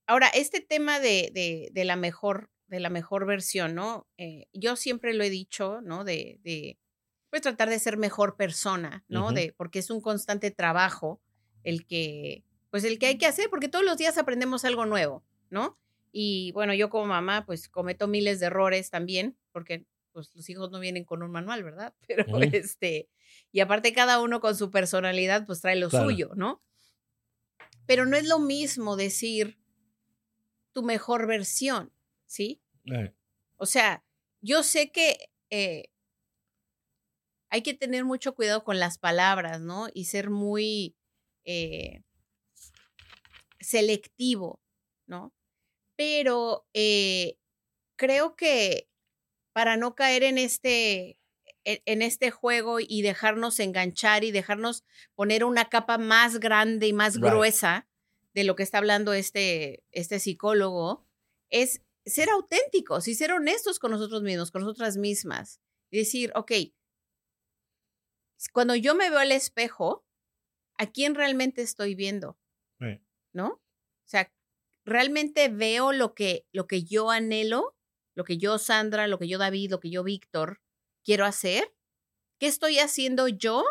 Ahora, 0.06 0.28
este 0.28 0.60
tema 0.60 1.00
de, 1.00 1.30
de, 1.32 1.70
de, 1.72 1.84
la 1.84 1.96
mejor, 1.96 2.50
de 2.66 2.80
la 2.80 2.90
mejor 2.90 3.24
versión, 3.24 3.74
¿no? 3.74 4.06
Eh, 4.18 4.48
yo 4.52 4.76
siempre 4.76 5.14
lo 5.14 5.24
he 5.24 5.30
dicho, 5.30 5.80
¿no? 5.80 6.04
De, 6.04 6.40
de 6.42 6.78
pues 7.30 7.42
tratar 7.42 7.70
de 7.70 7.78
ser 7.78 7.96
mejor 7.96 8.36
persona, 8.36 9.04
¿no? 9.08 9.32
De, 9.32 9.54
porque 9.56 9.78
es 9.78 9.90
un 9.90 10.00
constante 10.00 10.50
trabajo 10.50 11.20
el 11.62 11.86
que, 11.86 12.44
pues 12.70 12.84
el 12.84 12.98
que 12.98 13.06
hay 13.06 13.18
que 13.18 13.26
hacer, 13.26 13.48
porque 13.50 13.68
todos 13.68 13.84
los 13.84 13.96
días 13.96 14.18
aprendemos 14.18 14.64
algo 14.64 14.84
nuevo, 14.84 15.24
¿no? 15.48 15.78
Y 16.12 16.50
bueno, 16.52 16.74
yo 16.74 16.90
como 16.90 17.06
mamá, 17.06 17.46
pues 17.46 17.68
cometo 17.68 18.08
miles 18.08 18.40
de 18.40 18.46
errores 18.46 18.90
también, 18.90 19.36
porque 19.52 19.86
pues 20.12 20.34
los 20.34 20.48
hijos 20.50 20.72
no 20.72 20.80
vienen 20.80 21.04
con 21.04 21.22
un 21.22 21.30
manual, 21.30 21.62
¿verdad? 21.62 21.94
Pero 22.08 22.36
este, 22.38 23.08
y 23.52 23.60
aparte 23.60 23.92
cada 23.92 24.20
uno 24.20 24.40
con 24.40 24.56
su 24.56 24.70
personalidad, 24.70 25.46
pues 25.46 25.60
trae 25.60 25.76
lo 25.76 25.88
suyo, 25.88 26.32
¿no? 26.34 26.62
Pero 27.86 28.06
no 28.06 28.16
es 28.16 28.26
lo 28.26 28.40
mismo 28.40 28.96
decir 28.96 29.58
tu 30.72 30.82
mejor 30.82 31.26
versión, 31.26 31.92
¿sí? 32.26 32.60
O 33.56 33.66
sea, 33.66 34.04
yo 34.40 34.62
sé 34.62 34.90
que 34.90 35.30
eh, 35.50 35.90
hay 37.50 37.62
que 37.62 37.74
tener 37.74 38.04
mucho 38.04 38.34
cuidado 38.34 38.64
con 38.64 38.78
las 38.78 38.98
palabras, 38.98 39.60
¿no? 39.60 39.88
Y 39.92 40.06
ser 40.06 40.30
muy 40.30 40.96
eh, 41.44 42.02
selectivo, 43.58 44.60
¿no? 45.06 45.34
Pero 45.96 46.66
eh, 46.72 47.38
creo 47.96 48.36
que 48.36 48.88
para 49.52 49.76
no 49.76 49.96
caer 49.96 50.22
en 50.22 50.38
este, 50.38 51.18
en 51.64 52.02
este 52.02 52.30
juego 52.30 52.78
y 52.80 53.02
dejarnos 53.02 53.58
enganchar 53.58 54.22
y 54.22 54.30
dejarnos 54.30 54.84
poner 55.16 55.44
una 55.44 55.68
capa 55.68 55.98
más 55.98 56.38
grande 56.38 56.86
y 56.86 56.92
más 56.92 57.18
gruesa 57.18 57.88
de 58.32 58.44
lo 58.44 58.54
que 58.54 58.62
está 58.62 58.78
hablando 58.78 59.12
este, 59.12 59.82
este 59.90 60.20
psicólogo, 60.20 61.04
es 61.50 61.82
ser 62.06 62.30
auténticos 62.30 63.08
y 63.08 63.16
ser 63.16 63.32
honestos 63.32 63.80
con 63.80 63.90
nosotros 63.90 64.22
mismos, 64.22 64.52
con 64.52 64.62
nosotras 64.62 64.96
mismas. 64.96 65.60
Y 65.90 65.98
decir, 65.98 66.32
ok, 66.36 66.52
cuando 68.48 68.74
yo 68.74 68.94
me 68.94 69.10
veo 69.10 69.18
al 69.18 69.32
espejo, 69.32 70.04
¿a 70.78 70.86
quién 70.86 71.14
realmente 71.14 71.62
estoy 71.62 71.94
viendo? 71.94 72.38
¿No? 73.32 73.48
O 73.48 73.60
sea, 74.06 74.32
¿realmente 74.84 75.48
veo 75.48 75.92
lo 75.92 76.14
que, 76.14 76.46
lo 76.52 76.66
que 76.66 76.82
yo 76.82 77.10
anhelo? 77.10 77.76
Lo 78.14 78.24
que 78.24 78.38
yo, 78.38 78.58
Sandra, 78.58 79.06
lo 79.06 79.18
que 79.18 79.28
yo, 79.28 79.38
David, 79.38 79.70
lo 79.70 79.80
que 79.80 79.90
yo, 79.90 80.02
Víctor, 80.02 80.60
quiero 81.04 81.24
hacer? 81.24 81.72
¿Qué 82.38 82.46
estoy 82.46 82.78
haciendo 82.78 83.28
yo 83.28 83.62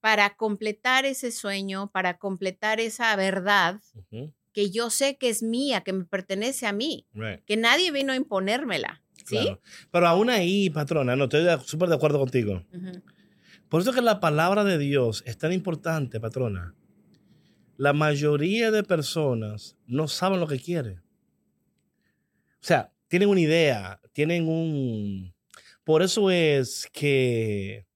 para 0.00 0.34
completar 0.36 1.04
ese 1.04 1.30
sueño, 1.30 1.90
para 1.92 2.18
completar 2.18 2.80
esa 2.80 3.14
verdad 3.16 3.80
que 4.52 4.70
yo 4.70 4.90
sé 4.90 5.18
que 5.18 5.28
es 5.28 5.42
mía, 5.42 5.82
que 5.82 5.92
me 5.92 6.04
pertenece 6.04 6.66
a 6.66 6.72
mí, 6.72 7.06
que 7.46 7.56
nadie 7.56 7.92
vino 7.92 8.12
a 8.12 8.16
imponérmela? 8.16 9.04
¿Sí? 9.38 9.58
Pero 9.90 10.08
aún 10.08 10.30
ahí, 10.30 10.70
patrona, 10.70 11.16
no 11.16 11.24
estoy 11.24 11.46
súper 11.64 11.88
de 11.88 11.94
acuerdo 11.94 12.18
contigo. 12.18 12.64
Por 13.68 13.80
eso 13.80 13.92
que 13.92 14.02
la 14.02 14.20
palabra 14.20 14.64
de 14.64 14.78
Dios 14.78 15.22
es 15.26 15.38
tan 15.38 15.52
importante, 15.52 16.18
patrona. 16.20 16.74
La 17.76 17.92
mayoría 17.92 18.70
de 18.70 18.82
personas 18.82 19.76
no 19.86 20.08
saben 20.08 20.40
lo 20.40 20.46
que 20.46 20.58
quieren. 20.58 21.02
O 22.54 22.62
sea, 22.62 22.92
tienen 23.08 23.28
una 23.28 23.40
idea, 23.40 24.00
tienen 24.12 24.48
un... 24.48 25.34
Por 25.84 26.02
eso 26.02 26.30
es 26.30 26.88
que... 26.92 27.86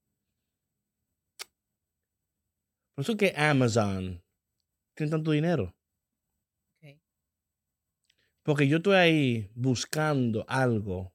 Por 2.94 3.02
eso 3.02 3.12
es 3.12 3.18
que 3.18 3.34
Amazon 3.36 4.22
tiene 4.94 5.10
tanto 5.10 5.32
dinero. 5.32 5.74
Porque 8.44 8.68
yo 8.68 8.76
estoy 8.76 8.96
ahí 8.96 9.50
buscando 9.54 10.44
algo 10.46 11.13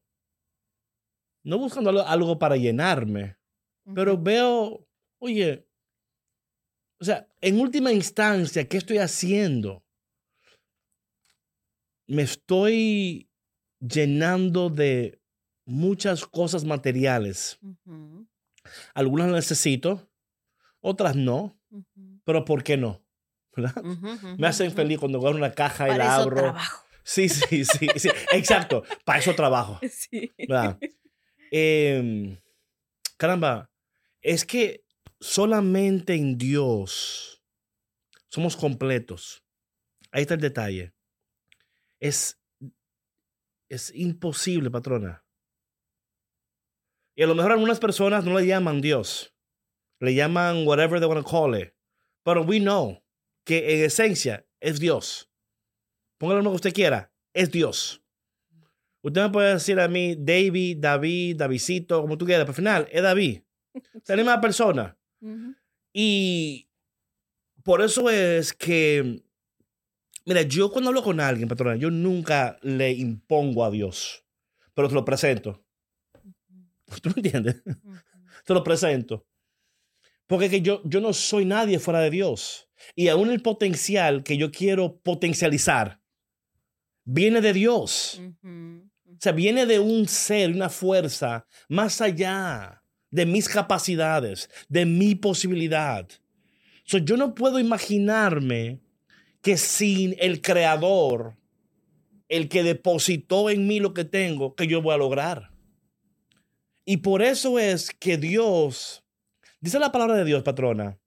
no 1.49 1.57
buscando 1.57 2.05
algo 2.05 2.37
para 2.37 2.57
llenarme, 2.57 3.37
pero 3.95 4.17
veo, 4.17 4.87
oye, 5.17 5.67
o 7.01 7.05
sea, 7.05 7.27
en 7.41 7.59
última 7.59 7.91
instancia, 7.91 8.67
¿qué 8.67 8.77
estoy 8.77 8.99
haciendo? 8.99 9.83
Me 12.07 12.21
estoy 12.21 13.31
llenando 13.79 14.69
de 14.69 15.21
muchas 15.65 16.25
cosas 16.25 16.65
materiales. 16.65 17.59
Algunas 18.93 19.31
necesito, 19.31 20.07
otras 20.81 21.15
no, 21.15 21.59
pero 22.25 22.45
¿por 22.45 22.63
qué 22.63 22.77
no? 22.77 23.03
Me 24.37 24.47
hacen 24.47 24.71
feliz 24.71 24.99
cuando 24.99 25.19
veo 25.19 25.31
una 25.31 25.51
caja 25.51 25.89
y 25.89 25.97
la 25.97 26.15
abro. 26.15 26.35
Trabajo. 26.35 26.85
Sí, 27.03 27.27
sí, 27.27 27.65
sí, 27.65 27.87
sí, 27.95 28.09
exacto. 28.33 28.83
Para 29.03 29.17
eso 29.17 29.33
trabajo. 29.33 29.79
Sí. 29.89 30.31
Em, 31.51 32.39
caramba, 33.17 33.71
es 34.21 34.45
que 34.45 34.83
solamente 35.19 36.13
en 36.15 36.37
Dios 36.37 37.41
somos 38.27 38.55
completos. 38.55 39.43
Ahí 40.11 40.21
está 40.21 40.35
el 40.35 40.41
detalle. 40.41 40.93
Es, 41.99 42.39
es 43.69 43.93
imposible, 43.95 44.69
patrona. 44.71 45.25
Y 47.15 47.23
a 47.23 47.27
lo 47.27 47.35
mejor 47.35 47.51
algunas 47.51 47.79
personas 47.79 48.23
no 48.23 48.39
le 48.39 48.47
llaman 48.47 48.81
Dios. 48.81 49.35
Le 49.99 50.13
llaman 50.13 50.65
whatever 50.65 50.99
they 50.99 51.09
want 51.09 51.25
to 51.25 51.29
call 51.29 51.53
it. 51.59 51.73
Pero 52.23 52.43
we 52.43 52.59
know 52.59 53.03
que 53.43 53.75
en 53.75 53.85
esencia 53.85 54.47
es 54.61 54.79
Dios. 54.79 55.29
Póngale 56.17 56.41
lo 56.41 56.51
que 56.51 56.55
usted 56.55 56.73
quiera. 56.73 57.11
Es 57.33 57.51
Dios. 57.51 58.01
Usted 59.01 59.21
me 59.21 59.29
puede 59.29 59.53
decir 59.53 59.79
a 59.79 59.87
mí 59.87 60.15
David, 60.17 60.77
David, 60.79 61.37
Davidcito, 61.37 62.01
como 62.01 62.17
tú 62.17 62.25
quieras, 62.25 62.43
pero 62.43 62.51
al 62.51 62.55
final 62.55 62.87
es 62.91 63.01
David. 63.01 63.41
Es 63.93 64.09
la 64.09 64.15
misma 64.15 64.41
persona. 64.41 64.97
Y 65.93 66.69
por 67.63 67.81
eso 67.81 68.09
es 68.09 68.53
que, 68.53 69.21
mira, 70.25 70.41
yo 70.41 70.71
cuando 70.71 70.89
hablo 70.89 71.03
con 71.03 71.19
alguien, 71.19 71.47
patrona, 71.47 71.75
yo 71.75 71.91
nunca 71.91 72.57
le 72.61 72.91
impongo 72.91 73.63
a 73.63 73.71
Dios, 73.71 74.25
pero 74.73 74.87
te 74.87 74.95
lo 74.95 75.05
presento. 75.05 75.63
¿Tú 77.01 77.09
me 77.09 77.15
entiendes? 77.17 77.61
Te 78.45 78.53
lo 78.53 78.63
presento. 78.63 79.27
Porque 80.25 80.49
que 80.49 80.61
yo, 80.61 80.81
yo 80.85 81.01
no 81.01 81.13
soy 81.13 81.45
nadie 81.45 81.79
fuera 81.79 81.99
de 81.99 82.09
Dios. 82.09 82.69
Y 82.95 83.07
aún 83.07 83.29
el 83.29 83.41
potencial 83.41 84.23
que 84.23 84.37
yo 84.37 84.51
quiero 84.51 84.99
potencializar 84.99 86.01
viene 87.03 87.41
de 87.41 87.53
Dios. 87.53 88.21
O 89.19 89.21
sea, 89.21 89.33
viene 89.33 89.65
de 89.65 89.79
un 89.79 90.07
ser, 90.07 90.51
una 90.51 90.69
fuerza 90.69 91.45
más 91.67 91.99
allá 91.99 92.81
de 93.11 93.25
mis 93.25 93.49
capacidades, 93.49 94.49
de 94.69 94.85
mi 94.85 95.13
posibilidad. 95.13 96.07
So, 96.85 96.99
yo 96.99 97.17
no 97.17 97.35
puedo 97.35 97.59
imaginarme 97.59 98.79
que 99.41 99.57
sin 99.57 100.15
el 100.19 100.41
creador, 100.41 101.35
el 102.29 102.47
que 102.47 102.63
depositó 102.63 103.49
en 103.49 103.67
mí 103.67 103.81
lo 103.81 103.93
que 103.93 104.05
tengo, 104.05 104.55
que 104.55 104.67
yo 104.67 104.81
voy 104.81 104.93
a 104.93 104.97
lograr. 104.97 105.51
Y 106.85 106.97
por 106.97 107.21
eso 107.21 107.59
es 107.59 107.91
que 107.91 108.15
Dios, 108.17 109.03
dice 109.59 109.79
la 109.79 109.91
palabra 109.91 110.15
de 110.15 110.23
Dios, 110.23 110.43
patrona, 110.43 110.97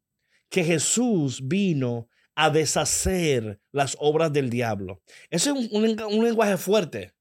que 0.50 0.64
Jesús 0.64 1.48
vino 1.48 2.10
a 2.34 2.50
deshacer 2.50 3.58
las 3.70 3.96
obras 4.00 4.34
del 4.34 4.50
diablo. 4.50 5.00
Ese 5.30 5.48
es 5.48 5.72
un, 5.72 5.98
un 5.98 6.24
lenguaje 6.24 6.58
fuerte. 6.58 7.14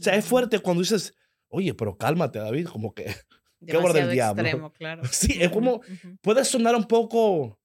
O 0.00 0.02
sea, 0.02 0.16
es 0.16 0.24
fuerte 0.24 0.58
cuando 0.60 0.80
dices, 0.80 1.14
oye, 1.48 1.74
pero 1.74 1.96
cálmate, 1.98 2.38
David, 2.38 2.68
como 2.68 2.94
que, 2.94 3.04
qué 3.66 3.76
obra 3.76 3.92
del 3.92 4.10
diablo. 4.10 4.42
Extremo, 4.42 4.72
claro. 4.72 5.02
Sí, 5.10 5.36
es 5.40 5.50
como, 5.50 5.82
puede 6.22 6.44
sonar 6.44 6.74
un 6.74 6.84
poco, 6.84 7.60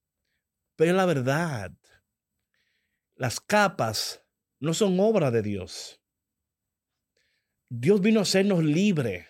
pero 0.76 0.92
es 0.92 0.98
la 0.98 1.06
verdad. 1.06 1.72
Las 3.16 3.40
capas 3.40 4.22
no 4.60 4.74
son 4.74 5.00
obra 5.00 5.32
de 5.32 5.42
Dios. 5.42 6.02
Dios 7.70 8.02
vino 8.02 8.20
a 8.20 8.24
hacernos 8.24 8.64
libre. 8.64 9.28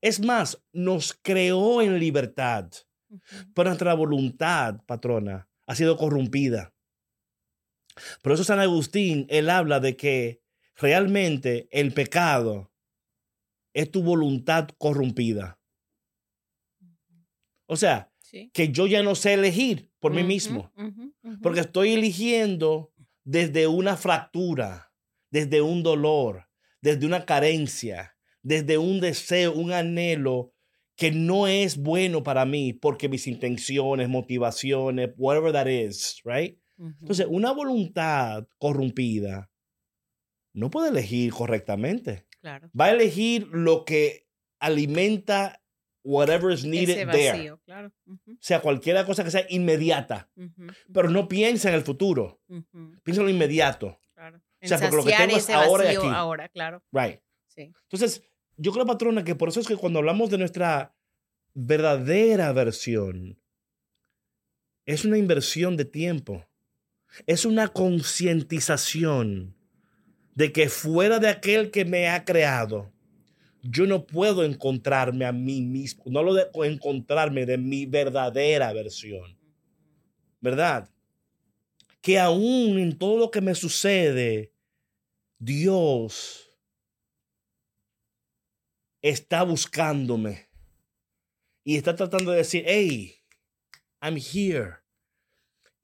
Es 0.00 0.18
más, 0.18 0.60
nos 0.72 1.16
creó 1.22 1.80
en 1.80 2.00
libertad. 2.00 2.70
Pero 3.54 3.68
nuestra 3.68 3.94
voluntad, 3.94 4.80
patrona, 4.86 5.48
ha 5.66 5.74
sido 5.76 5.96
corrompida. 5.96 6.74
Por 8.22 8.32
eso 8.32 8.42
San 8.42 8.58
Agustín, 8.58 9.26
él 9.28 9.48
habla 9.48 9.78
de 9.78 9.96
que 9.96 10.41
realmente 10.82 11.68
el 11.70 11.94
pecado 11.94 12.72
es 13.72 13.90
tu 13.90 14.02
voluntad 14.02 14.68
corrompida. 14.76 15.58
O 17.66 17.76
sea, 17.76 18.12
que 18.52 18.70
yo 18.70 18.86
ya 18.86 19.02
no 19.02 19.14
sé 19.14 19.34
elegir 19.34 19.90
por 20.00 20.12
mí 20.12 20.24
mismo, 20.24 20.72
porque 21.40 21.60
estoy 21.60 21.92
eligiendo 21.92 22.92
desde 23.24 23.66
una 23.66 23.96
fractura, 23.96 24.92
desde 25.30 25.62
un 25.62 25.82
dolor, 25.82 26.48
desde 26.80 27.06
una 27.06 27.24
carencia, 27.24 28.16
desde 28.42 28.76
un 28.76 29.00
deseo, 29.00 29.52
un 29.54 29.72
anhelo 29.72 30.52
que 30.96 31.12
no 31.12 31.46
es 31.46 31.78
bueno 31.78 32.22
para 32.22 32.44
mí 32.44 32.72
porque 32.72 33.08
mis 33.08 33.26
intenciones, 33.26 34.08
motivaciones, 34.08 35.10
whatever 35.16 35.52
that 35.52 35.66
is, 35.68 36.20
right? 36.24 36.58
Entonces, 36.78 37.26
una 37.28 37.52
voluntad 37.52 38.48
corrompida 38.58 39.51
no 40.52 40.70
puede 40.70 40.90
elegir 40.90 41.32
correctamente. 41.32 42.26
Claro. 42.40 42.70
Va 42.78 42.86
a 42.86 42.90
elegir 42.90 43.48
lo 43.52 43.84
que 43.84 44.28
alimenta 44.58 45.62
whatever 46.04 46.52
is 46.52 46.64
needed 46.64 47.08
there. 47.10 47.54
Claro. 47.64 47.92
O 48.06 48.16
sea, 48.40 48.60
cualquier 48.60 49.04
cosa 49.06 49.24
que 49.24 49.30
sea 49.30 49.46
inmediata. 49.48 50.30
Pero 50.92 51.10
no 51.10 51.28
piensa 51.28 51.68
en 51.68 51.74
el 51.74 51.82
futuro. 51.82 52.40
Piensa 53.02 53.20
en 53.20 53.26
lo 53.26 53.30
inmediato. 53.30 53.98
Claro. 54.14 54.42
O 54.62 54.66
sea, 54.66 54.78
porque 54.78 54.96
lo 54.96 55.04
que 55.04 55.12
tengo 55.12 55.36
es 55.36 55.50
ahora 55.50 55.92
y 55.92 55.96
aquí. 55.96 56.06
Ahora, 56.06 56.48
claro. 56.48 56.82
Right. 56.92 57.20
Sí. 57.48 57.72
Entonces, 57.82 58.22
yo 58.56 58.72
creo, 58.72 58.86
patrona, 58.86 59.24
que 59.24 59.34
por 59.34 59.48
eso 59.48 59.60
es 59.60 59.66
que 59.66 59.76
cuando 59.76 59.98
hablamos 59.98 60.30
de 60.30 60.38
nuestra 60.38 60.96
verdadera 61.54 62.52
versión, 62.52 63.40
es 64.86 65.04
una 65.04 65.18
inversión 65.18 65.76
de 65.76 65.84
tiempo. 65.84 66.46
Es 67.26 67.44
una 67.44 67.68
concientización 67.68 69.56
de 70.34 70.52
que 70.52 70.68
fuera 70.68 71.18
de 71.18 71.28
aquel 71.28 71.70
que 71.70 71.84
me 71.84 72.08
ha 72.08 72.24
creado, 72.24 72.92
yo 73.62 73.86
no 73.86 74.06
puedo 74.06 74.44
encontrarme 74.44 75.24
a 75.24 75.32
mí 75.32 75.60
mismo, 75.60 76.04
no 76.06 76.22
lo 76.22 76.34
de 76.34 76.48
encontrarme 76.64 77.46
de 77.46 77.58
mi 77.58 77.86
verdadera 77.86 78.72
versión. 78.72 79.38
¿Verdad? 80.40 80.90
Que 82.00 82.18
aún 82.18 82.78
en 82.78 82.98
todo 82.98 83.18
lo 83.18 83.30
que 83.30 83.40
me 83.40 83.54
sucede, 83.54 84.52
Dios 85.38 86.50
está 89.00 89.44
buscándome 89.44 90.48
y 91.64 91.76
está 91.76 91.94
tratando 91.94 92.32
de 92.32 92.38
decir, 92.38 92.64
hey, 92.66 93.14
I'm 94.00 94.16
here. 94.16 94.78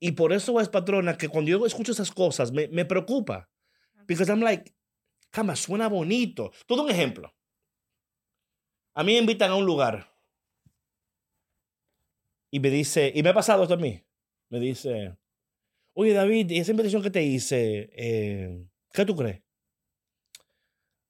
Y 0.01 0.11
por 0.11 0.33
eso 0.33 0.59
es, 0.59 0.67
patrona, 0.67 1.17
que 1.17 1.29
cuando 1.29 1.51
yo 1.51 1.65
escucho 1.65 1.93
esas 1.93 2.11
cosas, 2.11 2.51
me, 2.51 2.67
me 2.67 2.83
preocupa. 2.83 3.49
Because 4.09 4.27
I'm 4.31 4.41
like, 4.41 4.73
cama, 5.29 5.55
suena 5.55 5.87
bonito. 5.87 6.51
Todo 6.65 6.83
un 6.83 6.89
ejemplo. 6.89 7.31
A 8.95 9.03
mí 9.03 9.13
me 9.13 9.19
invitan 9.19 9.51
a 9.51 9.55
un 9.55 9.65
lugar. 9.67 10.11
Y 12.49 12.59
me 12.59 12.71
dice, 12.71 13.11
y 13.13 13.21
me 13.21 13.29
ha 13.29 13.33
pasado 13.35 13.61
esto 13.61 13.75
a 13.75 13.77
mí. 13.77 14.03
Me 14.49 14.59
dice, 14.59 15.15
oye 15.93 16.13
David, 16.13 16.51
esa 16.53 16.71
invitación 16.71 17.03
que 17.03 17.11
te 17.11 17.21
hice, 17.21 17.91
eh, 17.93 18.65
¿qué 18.91 19.05
tú 19.05 19.15
crees? 19.15 19.43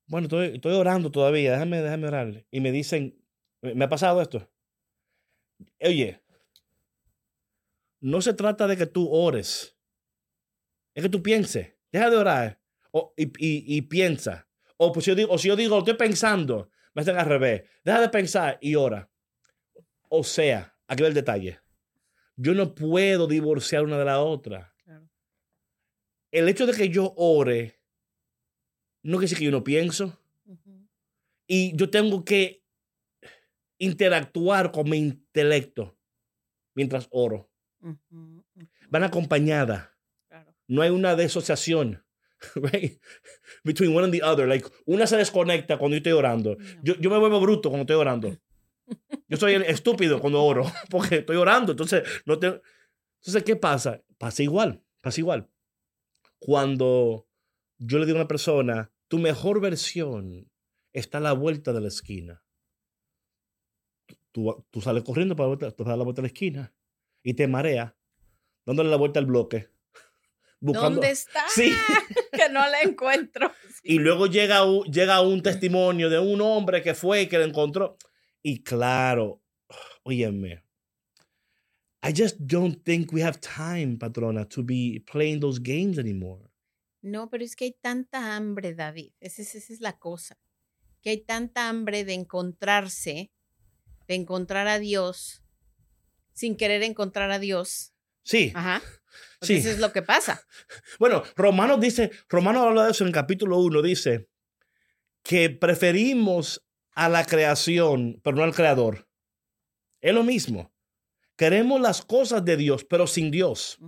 Bueno, 0.07 0.27
estoy, 0.41 0.73
orando 0.73 1.09
todavía, 1.09 1.53
déjame, 1.53 1.81
déjame 1.81 2.07
orar. 2.07 2.45
Y 2.51 2.59
me 2.59 2.73
dicen, 2.73 3.17
me 3.61 3.85
ha 3.85 3.89
pasado 3.89 4.21
esto. 4.21 4.51
Oye, 5.79 6.21
no 8.01 8.21
se 8.21 8.33
trata 8.33 8.67
de 8.67 8.75
que 8.75 8.87
tú 8.87 9.09
ores, 9.09 9.77
es 10.93 11.03
que 11.03 11.09
tú 11.09 11.23
pienses. 11.23 11.77
Deja 11.91 12.09
de 12.09 12.17
orar 12.17 12.58
o, 12.91 13.13
y, 13.17 13.31
y, 13.37 13.81
piensa. 13.83 14.47
O, 14.77 14.91
pues 14.91 15.05
yo 15.05 15.15
digo, 15.15 15.33
o 15.33 15.37
si 15.37 15.47
yo 15.47 15.55
digo, 15.55 15.77
estoy 15.79 15.95
pensando, 15.95 16.69
me 16.93 17.01
hacen 17.01 17.17
al 17.17 17.25
revés. 17.25 17.63
Deja 17.83 18.01
de 18.01 18.09
pensar 18.09 18.57
y 18.61 18.75
ora. 18.75 19.09
O 20.09 20.23
sea, 20.23 20.75
aquí 20.87 21.03
va 21.03 21.09
el 21.09 21.13
detalle. 21.13 21.59
Yo 22.35 22.53
no 22.53 22.73
puedo 22.73 23.27
divorciar 23.27 23.83
una 23.83 23.97
de 23.97 24.05
la 24.05 24.21
otra. 24.21 24.73
El 26.31 26.47
hecho 26.47 26.65
de 26.65 26.73
que 26.73 26.89
yo 26.89 27.13
ore 27.17 27.79
no 29.01 29.17
quiere 29.17 29.25
decir 29.25 29.37
que 29.39 29.45
yo 29.45 29.51
no 29.51 29.63
pienso. 29.63 30.19
Y 31.47 31.75
yo 31.75 31.89
tengo 31.89 32.23
que 32.23 32.63
interactuar 33.79 34.71
con 34.71 34.89
mi 34.89 34.97
intelecto 34.97 35.97
mientras 36.75 37.07
oro. 37.11 37.49
Van 38.89 39.03
acompañadas. 39.03 39.89
No 40.67 40.81
hay 40.81 40.91
una 40.91 41.15
desociación. 41.15 42.05
right? 42.55 42.99
Between 43.63 43.95
one 43.95 44.03
and 44.03 44.13
the 44.13 44.21
other. 44.21 44.47
Like, 44.47 44.67
una 44.85 45.07
se 45.07 45.17
desconecta 45.17 45.77
cuando 45.77 45.95
yo 45.95 45.99
estoy 45.99 46.13
orando. 46.13 46.57
Yo, 46.83 46.95
yo 46.95 47.09
me 47.09 47.17
vuelvo 47.17 47.39
bruto 47.39 47.69
cuando 47.69 47.83
estoy 47.83 47.95
orando. 47.95 48.37
Yo 49.27 49.37
soy 49.37 49.53
estúpido 49.53 50.19
cuando 50.19 50.43
oro, 50.43 50.65
porque 50.89 51.17
estoy 51.17 51.35
orando. 51.35 51.73
Entonces, 51.73 52.03
no 52.25 52.39
te... 52.39 52.61
entonces, 53.19 53.43
¿qué 53.43 53.55
pasa? 53.55 54.03
Pasa 54.17 54.43
igual, 54.43 54.83
pasa 55.01 55.21
igual. 55.21 55.49
Cuando 56.39 57.27
yo 57.77 57.99
le 57.99 58.05
digo 58.05 58.17
a 58.17 58.21
una 58.21 58.27
persona, 58.27 58.91
tu 59.07 59.19
mejor 59.19 59.61
versión 59.61 60.49
está 60.93 61.19
a 61.19 61.21
la 61.21 61.33
vuelta 61.33 61.73
de 61.73 61.81
la 61.81 61.87
esquina. 61.87 62.43
Tú, 64.31 64.65
tú 64.69 64.81
sales 64.81 65.03
corriendo 65.03 65.35
para 65.35 65.55
dar 65.55 65.97
la 65.97 66.03
vuelta 66.03 66.21
de 66.21 66.27
la 66.27 66.27
esquina 66.27 66.73
y 67.23 67.33
te 67.33 67.47
marea, 67.47 67.97
dándole 68.65 68.89
la 68.89 68.95
vuelta 68.95 69.19
al 69.19 69.25
bloque 69.25 69.69
¿Dónde 70.59 71.11
está? 71.11 71.45
Sí. 71.55 71.73
que 72.33 72.49
no 72.49 72.67
la 72.67 72.81
encuentro. 72.81 73.51
Y 73.83 73.97
luego 73.97 74.27
llega 74.27 74.65
un, 74.65 74.83
llega 74.91 75.21
un 75.21 75.41
testimonio 75.41 76.09
de 76.09 76.19
un 76.19 76.41
hombre 76.41 76.81
que 76.81 76.93
fue 76.93 77.23
y 77.23 77.27
que 77.27 77.37
la 77.37 77.45
encontró. 77.45 77.97
Y 78.43 78.61
claro, 78.61 79.41
óyeme, 80.03 80.63
I 82.03 82.13
just 82.15 82.37
don't 82.39 82.83
think 82.83 83.11
we 83.13 83.23
have 83.23 83.39
time, 83.39 83.97
patrona, 83.97 84.45
to 84.49 84.63
be 84.63 85.03
playing 85.11 85.39
those 85.39 85.59
games 85.59 85.97
anymore. 85.97 86.49
No, 87.01 87.29
pero 87.29 87.43
es 87.43 87.55
que 87.55 87.65
hay 87.65 87.77
tanta 87.81 88.35
hambre, 88.35 88.73
David. 88.73 89.11
Esa, 89.21 89.41
esa 89.41 89.57
es 89.57 89.79
la 89.79 89.97
cosa. 89.97 90.37
Que 91.01 91.11
hay 91.11 91.21
tanta 91.21 91.69
hambre 91.69 92.03
de 92.03 92.13
encontrarse, 92.13 93.31
de 94.07 94.15
encontrar 94.15 94.67
a 94.67 94.79
Dios, 94.79 95.41
sin 96.33 96.57
querer 96.57 96.83
encontrar 96.83 97.31
a 97.31 97.39
Dios. 97.39 97.93
Sí. 98.23 98.51
Ajá. 98.53 98.81
Sí. 99.41 99.55
Eso 99.55 99.69
es 99.69 99.79
lo 99.79 99.91
que 99.91 100.01
pasa. 100.01 100.41
Bueno, 100.99 101.23
Romanos 101.35 101.79
dice, 101.79 102.11
Romanos 102.27 102.63
habla 102.65 102.85
de 102.85 102.91
eso 102.91 103.03
en 103.03 103.09
el 103.09 103.13
capítulo 103.13 103.57
1, 103.59 103.81
dice 103.81 104.27
que 105.23 105.49
preferimos 105.49 106.65
a 106.93 107.07
la 107.09 107.25
creación, 107.25 108.19
pero 108.23 108.37
no 108.37 108.43
al 108.43 108.53
creador. 108.53 109.07
Es 110.01 110.13
lo 110.13 110.23
mismo. 110.23 110.73
Queremos 111.37 111.79
las 111.79 112.01
cosas 112.01 112.43
de 112.43 112.57
Dios, 112.57 112.83
pero 112.83 113.07
sin 113.07 113.31
Dios. 113.31 113.79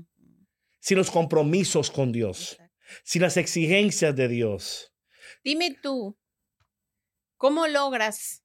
Sin 0.79 0.97
los 0.97 1.11
compromisos 1.11 1.91
con 1.91 2.11
Dios. 2.11 2.57
Sin 3.03 3.21
las 3.21 3.37
exigencias 3.37 4.15
de 4.15 4.27
Dios. 4.27 4.93
Dime 5.43 5.77
tú, 5.81 6.17
¿cómo 7.37 7.67
logras, 7.67 8.43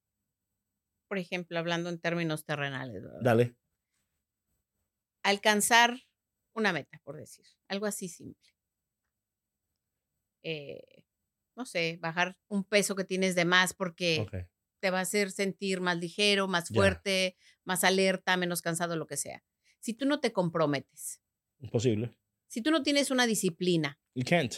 por 1.09 1.19
ejemplo, 1.19 1.59
hablando 1.59 1.91
en 1.91 2.01
términos 2.01 2.45
terrenales, 2.45 3.03
Dale. 3.23 3.55
alcanzar 5.23 6.06
una 6.57 6.73
meta, 6.73 7.01
por 7.05 7.17
decir, 7.17 7.45
algo 7.69 7.87
así 7.87 8.09
simple. 8.09 8.53
Eh, 10.43 11.05
no 11.57 11.67
sé, 11.67 11.99
bajar 12.01 12.37
un 12.49 12.65
peso 12.65 12.95
que 12.95 13.05
tienes 13.05 13.35
de 13.35 13.45
más 13.45 13.75
porque 13.75 14.27
te 14.81 14.91
va 14.91 14.99
a 14.99 15.03
hacer 15.03 15.31
sentir 15.31 15.81
más 15.81 15.99
ligero, 15.99 16.49
más 16.49 16.69
fuerte, 16.69 17.37
más 17.65 17.83
alerta, 17.83 18.37
menos 18.37 18.63
cansado, 18.63 18.97
lo 18.97 19.07
que 19.07 19.17
sea. 19.17 19.43
Si 19.81 19.95
tú 19.95 20.07
no 20.07 20.21
te 20.21 20.33
comprometes. 20.33 21.21
Imposible. 21.59 22.17
Si 22.47 22.61
tú 22.61 22.71
no 22.71 22.83
tienes 22.83 23.11
una 23.11 23.27
disciplina. 23.27 23.99
You 24.15 24.25
can't. 24.25 24.55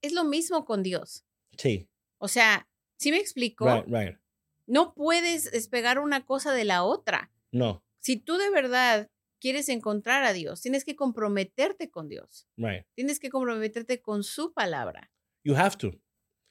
Es 0.00 0.12
lo 0.12 0.24
mismo 0.24 0.64
con 0.64 0.82
Dios. 0.82 1.24
Sí. 1.56 1.88
O 2.18 2.28
sea, 2.28 2.68
¿sí 2.96 3.10
me 3.10 3.18
explico? 3.18 3.66
Right, 3.66 3.86
right. 3.86 4.18
No 4.66 4.94
puedes 4.94 5.50
despegar 5.50 5.98
una 5.98 6.24
cosa 6.24 6.52
de 6.52 6.64
la 6.64 6.84
otra. 6.84 7.32
No. 7.52 7.84
Si 8.00 8.16
tú 8.16 8.36
de 8.36 8.50
verdad 8.50 9.10
quieres 9.40 9.68
encontrar 9.68 10.24
a 10.24 10.32
Dios, 10.32 10.60
tienes 10.60 10.84
que 10.84 10.96
comprometerte 10.96 11.90
con 11.90 12.08
Dios. 12.08 12.48
Right. 12.56 12.86
Tienes 12.94 13.20
que 13.20 13.30
comprometerte 13.30 14.00
con 14.00 14.22
su 14.22 14.52
palabra. 14.52 15.10
You 15.44 15.54
have 15.56 15.76
to. 15.78 15.92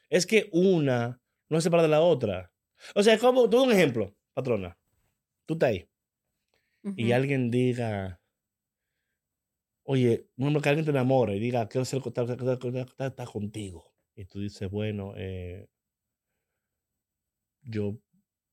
Es 0.10 0.26
que 0.26 0.50
una 0.52 1.22
no 1.50 1.58
se 1.58 1.66
separa 1.66 1.84
de 1.84 1.90
la 1.90 2.02
otra. 2.02 2.52
O 2.96 3.04
sea, 3.04 3.18
como, 3.18 3.50
todo 3.50 3.64
un 3.64 3.72
ejemplo, 3.72 4.16
patrona. 4.34 4.78
Tú 5.46 5.54
estás 5.54 5.70
ahí. 5.70 5.90
Y 6.96 7.12
alguien 7.12 7.52
diga, 7.52 8.22
oye, 9.84 10.30
un 10.38 10.62
que 10.62 10.70
alguien 10.70 10.86
te 10.86 10.92
enamora 10.92 11.34
y 11.34 11.40
diga, 11.40 11.68
quiero 11.68 11.84
ser 11.84 12.02
está 12.02 13.26
contigo. 13.26 13.94
Y 14.16 14.26
tú 14.26 14.40
dices, 14.40 14.72
bueno, 14.72 15.14
eh, 15.18 15.68
yo 17.62 18.00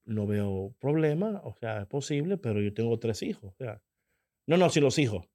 no 0.04 0.26
veo 0.26 0.74
problema, 0.80 1.40
o 1.44 1.54
sea, 1.54 1.82
es 1.82 1.86
posible, 1.86 2.38
pero 2.38 2.60
yo 2.60 2.74
tengo 2.74 2.98
tres 2.98 3.22
hijos. 3.22 3.52
O 3.52 3.56
sea, 3.56 3.80
no, 4.46 4.56
no, 4.56 4.70
si 4.70 4.80
los 4.80 4.98
hijos. 4.98 5.26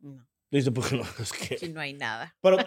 No. 0.00 0.26
Dice, 0.50 0.70
porque 0.70 0.96
no, 0.96 1.04
es 1.18 1.32
que. 1.32 1.56
Si 1.58 1.70
no 1.70 1.80
hay 1.80 1.94
nada. 1.94 2.36
Pero, 2.42 2.58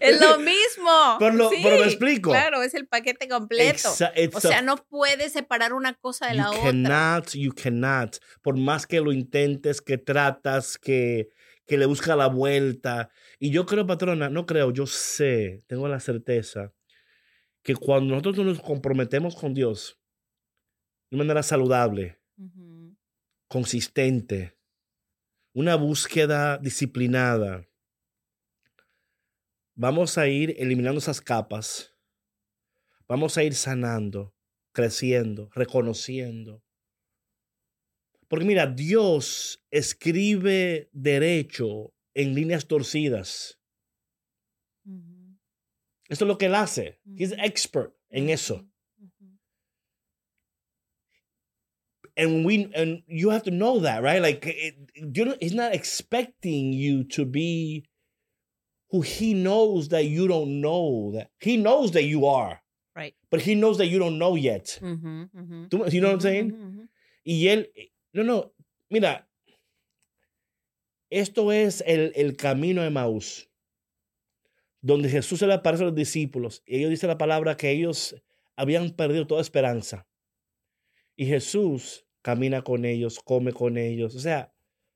es 0.00 0.20
lo 0.20 0.38
mismo. 0.38 1.16
Pero, 1.18 1.50
pero, 1.62 1.78
me 1.78 1.84
explico. 1.84 2.30
Claro, 2.30 2.62
es 2.62 2.74
el 2.74 2.86
paquete 2.86 3.28
completo. 3.28 3.90
o 3.90 4.40
sea, 4.40 4.62
no 4.62 4.76
puedes 4.76 5.32
separar 5.32 5.72
una 5.72 5.94
cosa 5.94 6.28
de 6.28 6.34
la 6.34 6.50
otra. 6.50 6.62
Cannot, 6.62 7.34
you 7.34 7.52
cannot. 7.54 8.18
Por 8.42 8.58
más 8.58 8.86
que 8.86 9.00
lo 9.00 9.12
intentes, 9.12 9.80
que 9.80 9.98
tratas, 9.98 10.78
que, 10.78 11.30
que 11.66 11.78
le 11.78 11.86
busca 11.86 12.16
la 12.16 12.26
vuelta. 12.26 13.10
Y 13.38 13.50
yo 13.50 13.66
creo, 13.66 13.86
patrona, 13.86 14.28
no 14.28 14.46
creo, 14.46 14.72
yo 14.72 14.86
sé, 14.86 15.62
tengo 15.66 15.88
la 15.88 16.00
certeza 16.00 16.72
que 17.64 17.74
cuando 17.74 18.14
nosotros 18.14 18.46
nos 18.46 18.60
comprometemos 18.60 19.34
con 19.34 19.54
Dios, 19.54 19.98
de 21.14 21.18
manera 21.18 21.44
saludable, 21.44 22.18
consistente, 23.46 24.58
una 25.52 25.76
búsqueda 25.76 26.58
disciplinada. 26.58 27.68
Vamos 29.76 30.18
a 30.18 30.26
ir 30.26 30.56
eliminando 30.58 30.98
esas 30.98 31.20
capas. 31.20 31.94
Vamos 33.06 33.38
a 33.38 33.44
ir 33.44 33.54
sanando, 33.54 34.34
creciendo, 34.72 35.50
reconociendo. 35.54 36.64
Porque 38.26 38.44
mira, 38.44 38.66
Dios 38.66 39.64
escribe 39.70 40.90
derecho 40.92 41.94
en 42.14 42.34
líneas 42.34 42.66
torcidas. 42.66 43.60
Esto 46.08 46.24
es 46.24 46.28
lo 46.28 46.38
que 46.38 46.46
él 46.46 46.56
hace. 46.56 47.00
He's 47.16 47.32
expert 47.38 47.94
en 48.08 48.30
eso. 48.30 48.68
And 52.16 52.44
we 52.44 52.70
and 52.74 53.02
you 53.08 53.30
have 53.30 53.42
to 53.44 53.50
know 53.50 53.80
that 53.80 54.02
right 54.02 54.22
like 54.22 54.46
it, 54.46 54.74
you 54.94 55.34
he's 55.40 55.54
not 55.54 55.74
expecting 55.74 56.72
you 56.72 57.04
to 57.04 57.24
be 57.24 57.84
who 58.90 59.00
he 59.00 59.34
knows 59.34 59.88
that 59.88 60.04
you 60.04 60.28
don't 60.28 60.60
know 60.60 61.12
that 61.14 61.30
he 61.40 61.56
knows 61.56 61.92
that 61.92 62.04
you 62.04 62.26
are. 62.26 62.60
Right. 62.96 63.14
But 63.28 63.40
he 63.40 63.56
knows 63.56 63.78
that 63.78 63.88
you 63.88 63.98
don't 63.98 64.18
know 64.18 64.36
yet. 64.36 64.78
Ujú. 64.80 65.28
¿Tú- 65.68 65.92
you 65.92 66.00
know 66.00 66.12
what 66.12 66.14
I'm 66.14 66.18
Ujú, 66.18 66.22
saying? 66.22 66.88
Y 67.26 67.48
él, 67.48 67.66
no, 68.12 68.22
no, 68.22 68.52
mira, 68.88 69.26
esto 71.10 71.50
es 71.50 71.82
el, 71.86 72.12
el 72.14 72.36
camino 72.36 72.82
de 72.82 72.90
Maús, 72.90 73.48
donde 74.80 75.08
Jesús 75.08 75.40
se 75.40 75.46
le 75.46 75.54
aparece 75.54 75.82
a 75.82 75.86
los 75.86 75.94
discípulos 75.94 76.62
y 76.66 76.76
ellos 76.78 76.90
dicen 76.90 77.08
la 77.08 77.18
palabra 77.18 77.56
que 77.56 77.70
ellos 77.70 78.14
habían 78.56 78.90
perdido 78.90 79.26
toda 79.26 79.40
esperanza. 79.40 80.06
Y 81.16 81.26
Jesús 81.26 82.06
camina 82.22 82.62
con 82.62 82.84
ellos, 82.84 83.20
come 83.20 83.52
con 83.52 83.76
ellos, 83.78 84.14
o 84.14 84.18
sea, 84.18 84.54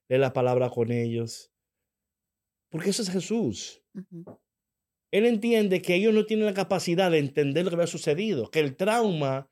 lee 0.08 0.18
la 0.18 0.32
palabra 0.32 0.70
con 0.70 0.90
ellos. 0.90 1.52
Porque 2.70 2.90
eso 2.90 3.02
es 3.02 3.10
Jesús. 3.10 3.82
Él 5.10 5.26
entiende 5.26 5.80
que 5.80 5.94
ellos 5.94 6.14
no 6.14 6.26
tienen 6.26 6.46
la 6.46 6.54
capacidad 6.54 7.10
de 7.10 7.18
entender 7.18 7.64
lo 7.64 7.70
que 7.70 7.76
había 7.76 7.86
sucedido, 7.86 8.50
que 8.50 8.60
el 8.60 8.76
trauma 8.76 9.50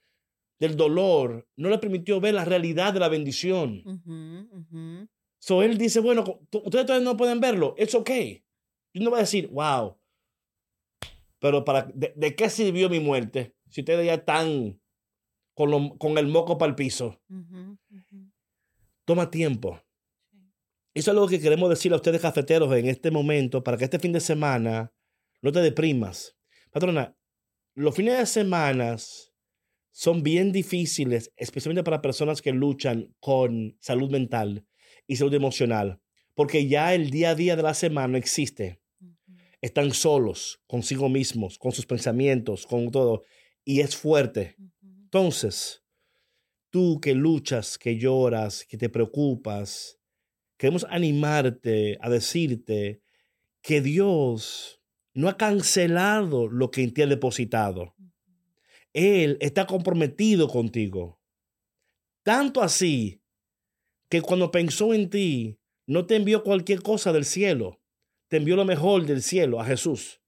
del 0.59 0.77
dolor 0.77 1.49
no 1.57 1.69
le 1.69 1.79
permitió 1.79 2.21
ver 2.21 2.35
la 2.35 2.45
realidad 2.45 2.93
de 2.93 3.01
la 3.01 3.09
bendición. 3.09 3.83
Ujú. 3.85 5.09
So 5.39 5.63
él 5.63 5.79
dice, 5.79 6.01
bueno, 6.01 6.25
ustedes 6.51 6.87
todavía 6.87 7.05
no 7.05 7.17
pueden 7.17 7.41
verlo, 7.41 7.75
it's 7.79 7.95
okay. 7.95 8.43
Yo 8.95 9.05
no 9.05 9.11
voy 9.11 9.19
a 9.19 9.23
decir, 9.23 9.49
wow, 9.49 9.99
pero 11.39 11.65
para, 11.65 11.83
de, 11.95 12.13
de 12.17 12.35
qué 12.35 12.49
sirvió 12.49 12.89
mi 12.89 13.01
muerte 13.01 13.55
si 13.69 13.83
ustedes 13.83 14.07
ya 14.07 14.15
están 14.15 14.81
con, 15.57 15.71
lo- 15.71 15.97
con 15.99 16.19
el 16.19 16.27
moco 16.29 16.59
para 16.59 16.69
el 16.71 16.77
piso? 16.77 17.19
Toma 19.07 19.31
tiempo. 19.31 19.81
Eso 20.95 21.11
es 21.11 21.15
lo 21.17 21.27
que 21.29 21.41
queremos 21.41 21.69
decir 21.71 21.93
a 21.93 21.97
ustedes 21.97 22.21
cafeteros 22.21 22.73
en 22.77 22.87
este 22.87 23.11
momento 23.11 23.63
para 23.65 23.77
que 23.77 23.85
este 23.85 23.99
fin 23.99 24.13
de 24.13 24.21
semana 24.21 24.93
no 25.43 25.53
te 25.53 25.61
deprimas. 25.61 26.37
Patrona, 26.71 27.17
los 27.75 27.95
fines 27.95 28.19
de 28.19 28.27
semana 28.27 28.97
son 29.93 30.23
bien 30.23 30.53
difíciles, 30.53 31.33
especialmente 31.37 31.85
para 31.85 32.03
personas 32.03 32.43
que 32.43 32.53
luchan 32.53 33.15
con 33.21 33.77
salud 33.81 34.11
mental 34.11 34.67
y 35.07 35.17
salud 35.17 35.33
emocional, 35.35 36.01
porque 36.35 36.67
ya 36.69 36.95
el 36.95 37.11
día 37.11 37.31
a 37.31 37.35
día 37.35 37.57
de 37.57 37.63
la 37.63 37.75
semana 37.75 38.09
no 38.09 38.19
existe. 38.19 38.81
Están 39.63 39.93
solos 39.93 40.61
consigo 40.67 41.09
mismos, 41.09 41.59
con 41.59 41.73
sus 41.73 41.87
pensamientos, 41.87 42.67
con 42.67 42.91
todo, 42.91 43.23
y 43.65 43.81
es 43.81 43.97
fuerte. 43.97 44.57
Entonces, 45.17 45.83
tú 46.69 47.01
que 47.01 47.15
luchas, 47.15 47.79
que 47.79 47.97
lloras, 47.97 48.67
que 48.67 48.77
te 48.77 48.91
preocupas, 48.91 49.99
queremos 50.59 50.85
animarte 50.91 51.97
a 52.03 52.11
decirte 52.11 53.01
que 53.63 53.81
Dios 53.81 54.79
no 55.15 55.31
ha 55.31 55.39
cancelado 55.39 56.49
lo 56.49 56.71
que 56.71 56.83
en 56.83 56.93
ti 56.93 57.01
ha 57.01 57.07
depositado. 57.07 57.95
Él 58.93 59.39
está 59.41 59.67
comprometido 59.67 60.49
contigo. 60.49 61.19
Tanto 62.23 62.61
así 62.61 63.23
que 64.11 64.21
cuando 64.21 64.51
pensó 64.51 64.93
en 64.93 65.09
ti, 65.09 65.59
no 65.87 66.05
te 66.05 66.17
envió 66.17 66.45
cualquier 66.45 66.83
cosa 66.83 67.15
del 67.15 67.25
cielo, 67.25 67.81
te 68.29 68.37
envió 68.37 68.55
lo 68.55 68.67
mejor 68.67 69.07
del 69.07 69.23
cielo, 69.23 69.63
a 69.63 69.65
Jesús. 69.65 70.21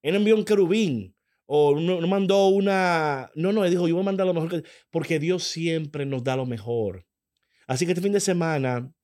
Él 0.00 0.14
envió 0.14 0.34
un 0.34 0.46
querubín, 0.46 1.14
o 1.52 1.74
no, 1.80 2.00
no 2.00 2.06
mandó 2.06 2.46
una... 2.46 3.28
No, 3.34 3.52
no, 3.52 3.64
dijo, 3.64 3.88
yo 3.88 3.94
voy 3.96 4.02
a 4.02 4.04
mandar 4.04 4.24
lo 4.24 4.34
mejor, 4.34 4.48
que... 4.48 4.68
porque 4.88 5.18
Dios 5.18 5.42
siempre 5.42 6.06
nos 6.06 6.22
da 6.22 6.36
lo 6.36 6.46
mejor. 6.46 7.08
Así 7.66 7.84
que 7.84 7.90
este 7.90 8.02
fin 8.02 8.12
de 8.12 8.20
semana, 8.20 8.94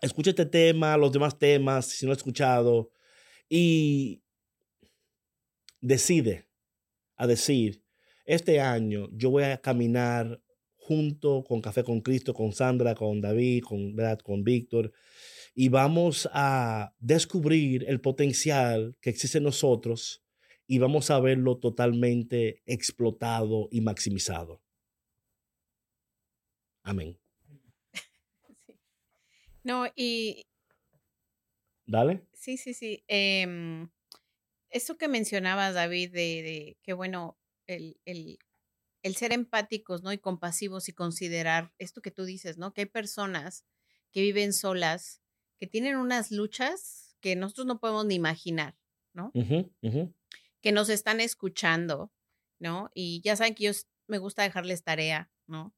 escucha 0.00 0.30
este 0.30 0.46
tema, 0.46 0.96
los 0.96 1.10
demás 1.10 1.36
temas, 1.36 1.86
si 1.86 2.06
no 2.06 2.12
has 2.12 2.18
escuchado, 2.18 2.92
y 3.48 4.22
decide 5.80 6.46
a 7.16 7.26
decir, 7.26 7.82
este 8.24 8.60
año 8.60 9.08
yo 9.10 9.30
voy 9.30 9.42
a 9.42 9.60
caminar 9.60 10.40
junto 10.76 11.42
con 11.42 11.60
Café 11.60 11.82
con 11.82 12.02
Cristo, 12.02 12.32
con 12.32 12.52
Sandra, 12.52 12.94
con 12.94 13.20
David, 13.20 13.64
con, 13.64 13.96
¿verdad? 13.96 14.20
con 14.20 14.44
Víctor, 14.44 14.92
y 15.56 15.70
vamos 15.70 16.28
a 16.32 16.94
descubrir 17.00 17.84
el 17.88 18.00
potencial 18.00 18.96
que 19.00 19.10
existe 19.10 19.38
en 19.38 19.44
nosotros 19.44 20.22
y 20.70 20.78
vamos 20.78 21.10
a 21.10 21.18
verlo 21.18 21.58
totalmente 21.58 22.62
explotado 22.64 23.66
y 23.72 23.80
maximizado. 23.80 24.62
Amén. 26.84 27.18
Sí. 28.66 28.74
No, 29.64 29.86
y 29.96 30.42
Dale. 31.86 32.26
sí, 32.32 32.56
sí, 32.56 32.74
sí. 32.74 33.04
em, 33.08 33.90
eso 34.70 34.98
que 34.98 35.08
mencionabas, 35.08 35.74
David, 35.74 36.12
de, 36.12 36.18
de 36.42 36.78
que 36.82 36.92
bueno, 36.92 37.38
el, 37.66 38.00
el, 38.04 38.38
el 39.02 39.16
ser 39.16 39.32
empáticos, 39.32 40.02
¿no? 40.02 40.12
Y 40.12 40.18
compasivos 40.18 40.88
y 40.88 40.92
considerar 40.92 41.72
esto 41.78 42.02
que 42.02 42.12
tú 42.12 42.24
dices, 42.24 42.58
¿no? 42.58 42.74
Que 42.74 42.82
hay 42.82 42.86
personas 42.86 43.66
que 44.12 44.22
viven 44.22 44.52
solas, 44.52 45.22
que 45.58 45.66
tienen 45.66 45.96
unas 45.96 46.30
luchas 46.30 47.16
que 47.20 47.36
nosotros 47.36 47.66
no 47.66 47.80
podemos 47.80 48.06
ni 48.06 48.14
imaginar, 48.16 48.78
¿no? 49.14 49.30
Ujú. 49.34 50.14
Que 50.60 50.72
nos 50.72 50.88
están 50.88 51.20
escuchando, 51.20 52.12
¿no? 52.58 52.90
Y 52.94 53.20
ya 53.22 53.36
saben 53.36 53.54
que 53.54 53.64
yo 53.64 53.72
me 54.06 54.18
gusta 54.18 54.42
dejarles 54.42 54.82
tarea, 54.84 55.30
¿no? 55.46 55.74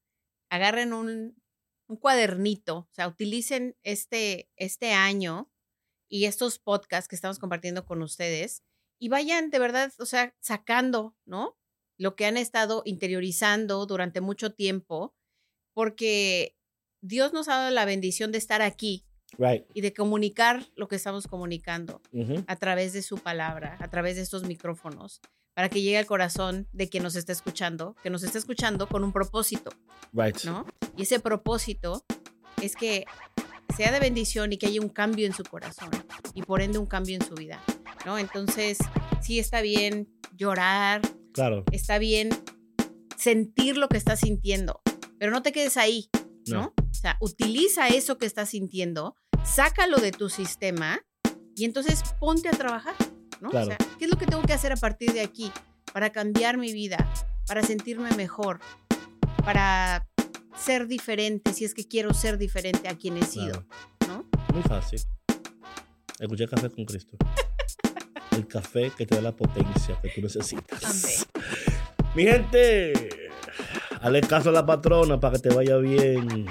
Agarren 0.51 0.93
un, 0.93 1.41
un 1.89 1.97
cuadernito, 1.97 2.79
o 2.79 2.89
sea, 2.93 3.09
utilicen 3.09 3.77
este, 3.83 4.51
este 4.57 4.93
año 4.93 5.51
y 6.09 6.25
estos 6.25 6.59
podcasts 6.59 7.09
que 7.09 7.17
estamos 7.17 7.39
compartiendo 7.39 7.85
con 7.87 8.03
ustedes 8.03 8.63
y 8.99 9.09
vayan 9.09 9.51
de 9.51 9.59
verdad, 9.59 9.93
o 9.99 10.07
sea, 10.07 10.35
sacando, 10.41 11.17
¿no? 11.25 11.59
Lo 11.99 12.17
que 12.17 12.27
han 12.27 12.37
estado 12.37 12.83
interiorizando 12.85 13.85
durante 13.87 14.21
mucho 14.21 14.55
tiempo, 14.55 15.15
porque 15.75 16.57
Dios 17.01 17.33
nos 17.33 17.49
ha 17.49 17.57
dado 17.57 17.71
la 17.71 17.85
bendición 17.85 18.33
de 18.33 18.39
estar 18.39 18.63
aquí 18.63 19.07
Right. 19.39 19.65
y 19.75 19.81
de 19.81 19.93
comunicar 19.95 20.67
lo 20.77 20.89
que 20.89 20.97
estamos 20.97 21.27
comunicando 21.27 22.01
a 22.47 22.57
través 22.57 22.93
de 22.93 23.03
su 23.03 23.19
palabra, 23.19 23.77
a 23.81 23.89
través 23.89 24.17
de 24.17 24.23
estos 24.23 24.45
micrófonos, 24.45 25.21
para 25.55 25.69
que 25.69 25.83
llegue 25.83 25.99
al 25.99 26.07
corazón 26.07 26.67
de 26.73 26.89
quien 26.89 27.03
nos 27.03 27.15
está 27.17 27.33
escuchando, 27.33 27.95
que 28.03 28.11
nos 28.11 28.23
está 28.23 28.39
escuchando 28.39 28.87
con 28.89 29.05
un 29.05 29.13
propósito, 29.13 29.71
Right. 30.13 30.45
¿no? 30.45 30.67
Y 30.97 31.03
ese 31.03 31.21
propósito 31.21 32.05
es 32.63 32.75
que 32.77 33.05
sea 33.77 33.91
de 33.93 34.01
bendición 34.01 34.53
y 34.53 34.59
que 34.59 34.67
haya 34.67 34.81
un 34.81 34.89
cambio 34.91 35.27
en 35.27 35.33
su 35.33 35.43
corazón 35.45 35.89
y 36.35 36.43
por 36.43 36.61
ende 36.63 36.79
un 36.79 36.87
cambio 36.87 37.17
en 37.17 37.23
su 37.27 37.35
vida, 37.35 37.63
¿no? 38.05 38.19
Entonces, 38.19 38.79
sí 39.23 39.39
está 39.39 39.61
bien 39.63 40.09
llorar, 40.37 41.01
Claro. 41.33 41.65
está 41.73 41.99
bien 41.99 42.29
sentir 43.17 43.77
lo 43.77 43.89
que 43.89 43.97
estás 43.97 44.21
sintiendo, 44.21 44.81
pero 45.19 45.31
no 45.33 45.43
te 45.43 45.53
quedes 45.53 45.77
ahí, 45.77 46.09
¿no? 46.47 46.61
No. 46.61 46.75
O 46.91 46.95
sea, 46.95 47.17
utiliza 47.21 47.89
eso 47.89 48.19
que 48.19 48.27
estás 48.27 48.51
sintiendo, 48.51 49.17
sácalo 49.45 49.99
de 49.99 50.13
tu 50.13 50.29
sistema 50.29 51.01
y 51.57 51.65
entonces 51.65 52.03
ponte 52.21 52.49
a 52.49 52.53
trabajar, 52.53 52.95
¿no? 53.41 53.51
Claro. 53.51 53.67
O 53.67 53.69
sea, 53.69 53.79
¿qué 53.99 54.05
es 54.05 54.11
lo 54.11 54.19
que 54.19 54.27
tengo 54.27 54.43
que 54.43 54.53
hacer 54.53 54.73
a 54.73 54.77
partir 54.77 55.13
de 55.13 55.21
aquí 55.21 55.51
para 55.93 56.11
cambiar 56.11 56.57
mi 56.59 56.73
vida, 56.73 57.13
para 57.47 57.63
sentirme 57.63 58.11
mejor, 58.17 58.61
para 59.45 60.07
ser 60.57 60.87
diferente, 60.87 61.53
si 61.53 61.65
es 61.65 61.75
que 61.75 61.87
quiero 61.87 62.15
ser 62.15 62.39
diferente 62.39 62.89
a 62.89 62.97
quien 62.97 63.17
he 63.17 63.25
sido, 63.25 63.65
Claro. 63.99 64.27
¿no? 64.31 64.55
Muy 64.55 64.63
fácil. 64.63 65.01
Escuchar 66.19 66.49
café 66.49 66.71
con 66.71 66.85
Cristo. 66.85 67.17
El 68.31 68.47
café 68.47 68.91
que 68.97 69.05
te 69.07 69.17
da 69.17 69.21
la 69.21 69.33
potencia 69.37 69.99
que 70.01 70.09
tú 70.11 70.21
necesitas. 70.23 70.85
Amén. 70.85 71.55
Mi 72.15 72.25
gente, 72.25 72.93
hazle 74.03 74.21
caso 74.21 74.51
a 74.51 74.53
la 74.53 74.67
patrona 74.67 75.19
para 75.21 75.37
que 75.37 75.49
te 75.49 75.55
vaya 75.55 75.77
bien. 75.77 76.47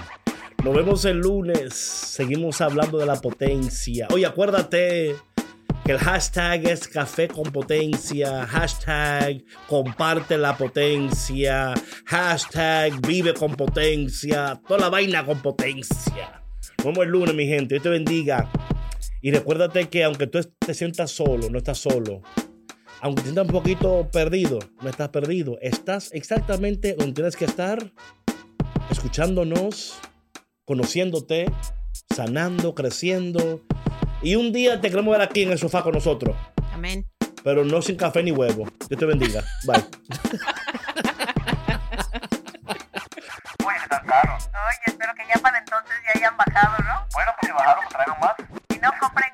Nos 0.63 0.75
vemos 0.75 1.05
el 1.05 1.17
lunes. 1.17 1.73
Seguimos 1.73 2.61
hablando 2.61 2.97
de 2.97 3.05
la 3.05 3.15
potencia. 3.15 4.07
Oye, 4.11 4.25
acuérdate 4.25 5.15
que 5.83 5.91
el 5.91 5.97
hashtag 5.97 6.67
es 6.67 6.87
café 6.87 7.27
con 7.27 7.51
potencia. 7.51 8.45
Hashtag 8.47 9.43
comparte 9.67 10.37
la 10.37 10.55
potencia. 10.55 11.73
Hashtag 12.05 13.05
vive 13.05 13.33
con 13.33 13.55
potencia. 13.55 14.61
Toda 14.67 14.79
la 14.79 14.89
vaina 14.89 15.25
con 15.25 15.41
potencia. 15.41 16.43
Nos 16.77 16.85
vemos 16.85 17.05
el 17.05 17.09
lunes, 17.09 17.35
mi 17.35 17.47
gente. 17.47 17.75
Dios 17.75 17.83
te 17.83 17.89
bendiga. 17.89 18.49
Y 19.21 19.31
recuérdate 19.31 19.89
que 19.89 20.03
aunque 20.03 20.27
tú 20.27 20.39
te 20.57 20.73
sientas 20.73 21.11
solo, 21.11 21.49
no 21.49 21.57
estás 21.57 21.79
solo 21.79 22.21
aunque 23.01 23.21
te 23.21 23.29
sientas 23.29 23.45
un 23.47 23.51
poquito 23.51 24.09
perdido, 24.11 24.59
no 24.81 24.89
estás 24.89 25.09
perdido, 25.09 25.57
estás 25.61 26.11
exactamente 26.13 26.93
donde 26.93 27.13
tienes 27.13 27.35
que 27.35 27.45
estar, 27.45 27.91
escuchándonos, 28.91 29.99
conociéndote, 30.65 31.51
sanando, 32.13 32.75
creciendo. 32.75 33.61
Y 34.21 34.35
un 34.35 34.53
día 34.53 34.79
te 34.79 34.91
queremos 34.91 35.11
ver 35.13 35.21
aquí 35.21 35.41
en 35.41 35.51
el 35.51 35.57
sofá 35.57 35.81
con 35.81 35.93
nosotros. 35.93 36.37
Amén. 36.71 37.09
Pero 37.43 37.65
no 37.65 37.81
sin 37.81 37.95
café 37.95 38.21
ni 38.21 38.31
huevo. 38.31 38.67
Dios 38.87 38.99
te 38.99 39.05
bendiga. 39.05 39.43
Bye. 39.65 39.83
Oye, 44.61 44.79
espero 44.85 45.13
que 45.15 45.23
ya 45.27 45.41
para 45.41 45.57
entonces 45.57 45.95
ya 46.05 46.19
hayan 46.19 46.37
bajado, 46.37 46.77
¿no? 46.83 47.07
Bueno, 47.13 47.31
pues 47.39 47.49
si 47.49 47.51
bajaron, 47.51 47.83
pues 47.83 47.95
traigan 47.95 48.19
más. 48.19 48.35
Y 48.69 48.77
no 48.77 48.91
compren 48.99 49.30